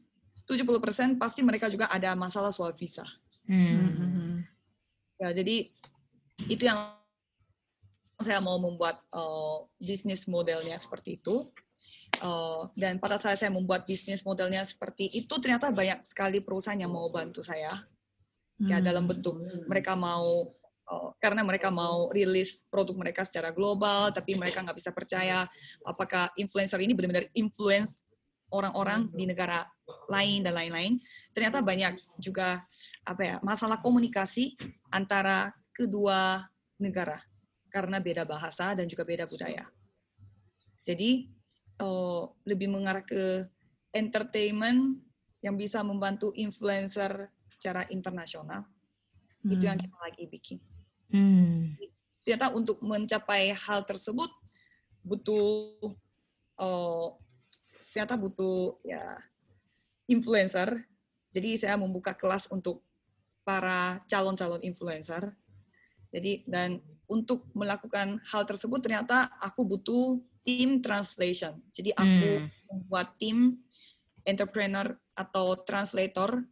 [0.44, 3.08] 70% pasti mereka juga ada masalah soal visa.
[3.48, 3.88] Hmm.
[3.88, 4.36] Hmm.
[5.22, 5.72] Ya, jadi
[6.52, 7.00] itu yang
[8.24, 11.52] saya mau membuat uh, bisnis modelnya seperti itu.
[12.22, 16.94] Uh, dan pada saat saya membuat bisnis modelnya seperti itu, ternyata banyak sekali perusahaan yang
[16.94, 17.84] mau bantu saya.
[18.62, 18.86] Ya, Hmm.
[18.86, 19.34] dalam bentuk
[19.66, 20.46] mereka mau
[20.88, 25.50] oh, karena mereka mau rilis produk mereka secara global, tapi mereka nggak bisa percaya
[25.84, 28.06] apakah influencer ini benar-benar influence
[28.54, 29.66] orang-orang di negara
[30.06, 31.02] lain dan lain-lain.
[31.34, 32.62] Ternyata banyak juga
[33.04, 34.54] apa ya masalah komunikasi
[34.94, 36.46] antara kedua
[36.78, 37.18] negara
[37.74, 39.66] karena beda bahasa dan juga beda budaya.
[40.86, 41.26] Jadi
[41.82, 43.50] oh, lebih mengarah ke
[43.90, 45.02] entertainment
[45.42, 48.70] yang bisa membantu influencer secara internasional.
[49.42, 49.52] Hmm.
[49.58, 50.62] Itu yang kita lagi bikin.
[51.10, 51.74] Hmm.
[52.22, 54.30] Ternyata untuk mencapai hal tersebut
[55.02, 55.98] butuh
[56.62, 57.18] oh,
[57.90, 59.18] ternyata butuh ya
[60.06, 60.78] influencer.
[61.34, 62.86] Jadi saya membuka kelas untuk
[63.42, 65.34] para calon-calon influencer.
[66.14, 71.60] Jadi dan untuk melakukan hal tersebut ternyata aku butuh tim translation.
[71.72, 72.48] Jadi aku hmm.
[72.72, 73.60] membuat tim
[74.24, 76.44] entrepreneur atau translator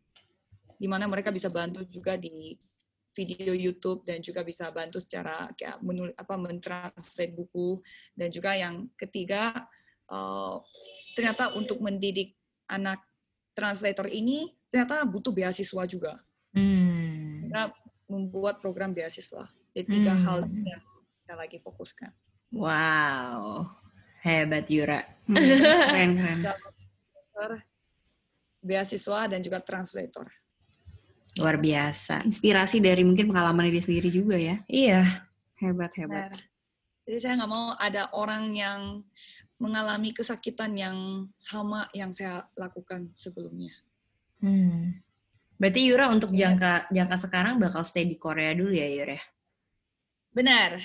[0.76, 2.58] di mana mereka bisa bantu juga di
[3.12, 7.84] video YouTube dan juga bisa bantu secara kayak menulis apa mentranslate buku
[8.16, 9.68] dan juga yang ketiga
[10.08, 10.56] uh,
[11.14, 12.34] ternyata untuk mendidik
[12.72, 13.04] anak
[13.52, 16.24] translator ini ternyata butuh beasiswa juga.
[16.56, 17.52] Hmm.
[18.08, 19.47] Membuat program beasiswa.
[19.72, 20.24] Jadi tiga hmm.
[20.28, 20.84] hal yang
[21.24, 22.12] kita lagi fokuskan.
[22.52, 23.72] Wow,
[24.20, 25.08] hebat Yura.
[25.28, 25.40] Hmm,
[25.92, 26.40] keren, keren.
[28.62, 30.28] Beasiswa dan juga translator.
[31.40, 32.28] Luar biasa.
[32.28, 34.60] Inspirasi dari mungkin pengalaman diri sendiri juga ya.
[34.68, 35.26] Iya.
[35.64, 36.36] Hebat, hebat.
[36.36, 36.42] Nah,
[37.08, 39.02] jadi saya nggak mau ada orang yang
[39.58, 43.74] mengalami kesakitan yang sama yang saya lakukan sebelumnya.
[44.42, 45.00] Hmm.
[45.62, 46.50] Berarti Yura untuk yeah.
[46.50, 49.22] jangka jangka sekarang bakal stay di Korea dulu ya Yura?
[50.32, 50.80] Benar,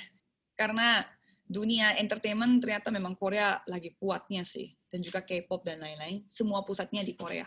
[0.58, 1.06] karena
[1.46, 6.26] dunia entertainment ternyata memang Korea lagi kuatnya sih, dan juga K-pop dan lain-lain.
[6.26, 7.46] Semua pusatnya di Korea.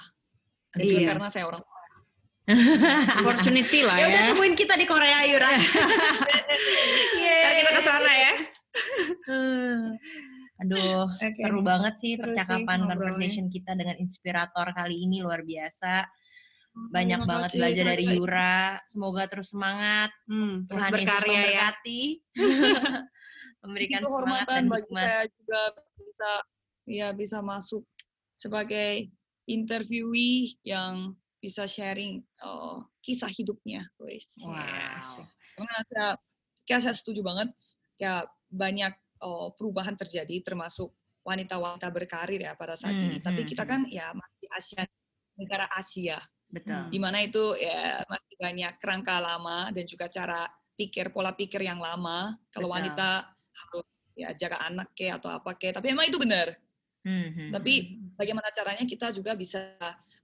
[0.72, 0.90] Dan iya.
[0.96, 1.96] juga karena saya orang Korea.
[3.22, 4.02] Opportunity lah ya.
[4.02, 5.52] Ya udah temuin kita di Korea, Yura.
[7.20, 7.62] Yeay.
[7.62, 8.34] kita ke sana ya.
[10.60, 11.32] Aduh, okay.
[11.40, 16.04] seru banget sih seru percakapan sih, conversation kita dengan inspirator kali ini luar biasa
[16.88, 18.60] banyak Terima banget belajar dari Yura.
[18.88, 20.10] Semoga terus semangat.
[20.26, 21.70] Hmm, terus Tuhan berkarya Yesus ya.
[23.64, 25.62] memberikan semangat dan bagi saya juga
[26.00, 26.32] bisa
[26.88, 27.84] ya bisa masuk
[28.40, 29.12] sebagai
[29.50, 34.38] interviewee yang bisa sharing uh, kisah hidupnya, guys.
[34.44, 35.24] Wow.
[35.56, 36.10] Karena saya,
[36.68, 37.50] kayak saya setuju banget,
[37.96, 40.92] kayak banyak uh, perubahan terjadi, termasuk
[41.24, 43.18] wanita-wanita berkarir ya pada saat hmm, ini.
[43.24, 43.72] Tapi hmm, kita hmm.
[43.72, 44.84] kan ya masih Asia,
[45.40, 46.20] negara Asia.
[46.50, 46.90] Betul.
[46.90, 51.78] Di mana itu ya masih banyak kerangka lama dan juga cara pikir pola pikir yang
[51.78, 52.34] lama.
[52.50, 53.88] Kalau wanita harus
[54.18, 56.58] ya jaga anak ke atau apa ke, tapi emang itu benar.
[57.00, 58.10] Hmm, tapi hmm, hmm.
[58.20, 59.72] bagaimana caranya kita juga bisa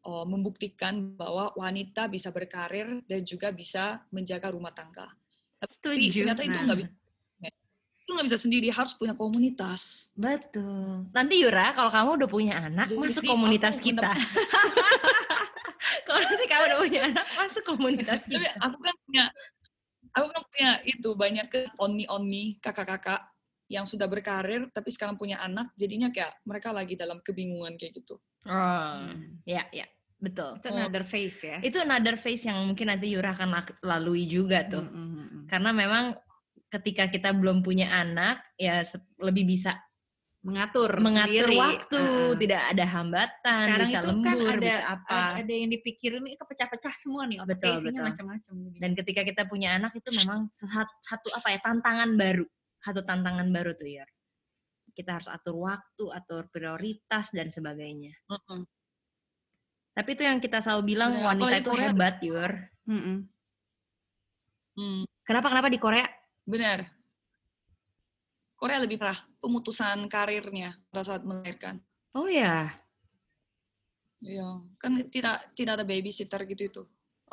[0.04, 5.08] oh, membuktikan bahwa wanita bisa berkarir dan juga bisa menjaga rumah tangga.
[5.56, 6.20] Tapi Setuju.
[6.20, 6.92] ternyata itu nggak bisa
[8.06, 12.86] itu nggak bisa sendiri harus punya komunitas betul nanti Yura kalau kamu udah punya anak
[12.94, 14.14] Jadi, masuk komunitas kita
[16.48, 18.42] Kamu udah punya anak, masuk komunitas kita.
[18.42, 19.26] Tapi aku kan punya,
[20.16, 23.22] aku kan punya itu banyak ke oni-oni kakak-kakak
[23.66, 28.22] yang sudah berkarir tapi sekarang punya anak, jadinya kayak mereka lagi dalam kebingungan kayak gitu.
[28.46, 29.42] Oh, hmm.
[29.46, 29.90] ya, ya.
[30.16, 30.58] Betul.
[30.58, 31.58] Itu another phase ya.
[31.60, 34.82] Itu another phase yang mungkin nanti Yura akan lalui juga tuh.
[34.82, 35.42] Mm -hmm.
[35.52, 36.16] Karena memang
[36.72, 38.82] ketika kita belum punya anak, ya
[39.22, 39.85] lebih bisa
[40.46, 41.58] mengatur mengatur sendiri.
[41.58, 42.38] waktu uh.
[42.38, 45.20] tidak ada hambatan sekarang bisa itu lembur kan ada, bisa apa.
[45.42, 48.06] ada yang dipikirin ini kepecah-pecah semua nih betul betul.
[48.06, 52.46] macam-macam dan ketika kita punya anak itu memang satu apa ya tantangan baru.
[52.86, 54.06] Satu tantangan baru tuh ya
[54.94, 58.14] kita harus atur waktu atur prioritas dan sebagainya.
[59.98, 62.52] Tapi itu yang kita selalu bilang ya, wanita itu Korea, hebat Yur
[62.86, 63.18] -uh.
[64.76, 65.04] Hmm.
[65.26, 66.06] kenapa kenapa di Korea?
[66.46, 66.95] Benar
[68.56, 71.84] Korea lebih parah pemutusan karirnya pada saat melahirkan.
[72.16, 72.72] Oh ya.
[74.24, 76.84] Iya, kan tidak tidak ada babysitter gitu itu.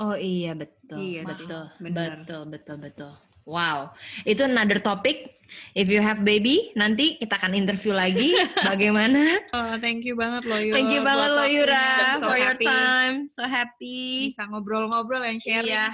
[0.03, 0.99] Oh iya betul.
[0.99, 1.65] Iya betul.
[1.79, 2.27] Benar.
[2.27, 3.13] Betul betul betul.
[3.43, 3.91] Wow,
[4.23, 5.43] itu another topic.
[5.75, 8.39] If you have baby, nanti kita akan interview lagi.
[8.71, 9.43] Bagaimana?
[9.51, 10.75] Oh, thank you banget loh Yura.
[10.79, 11.87] Thank you banget loh Yura
[12.23, 12.47] so for happy.
[12.47, 13.17] your time.
[13.29, 14.31] So happy.
[14.31, 15.67] Bisa ngobrol-ngobrol dan share.
[15.67, 15.91] Iya.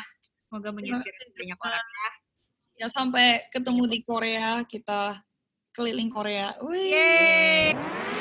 [0.48, 2.10] Semoga menginspirasi banyak orang ya.
[2.78, 5.18] Ya sampai ketemu di Korea kita
[5.74, 6.54] keliling Korea.
[6.62, 6.94] Wih.
[6.94, 8.17] Yeay.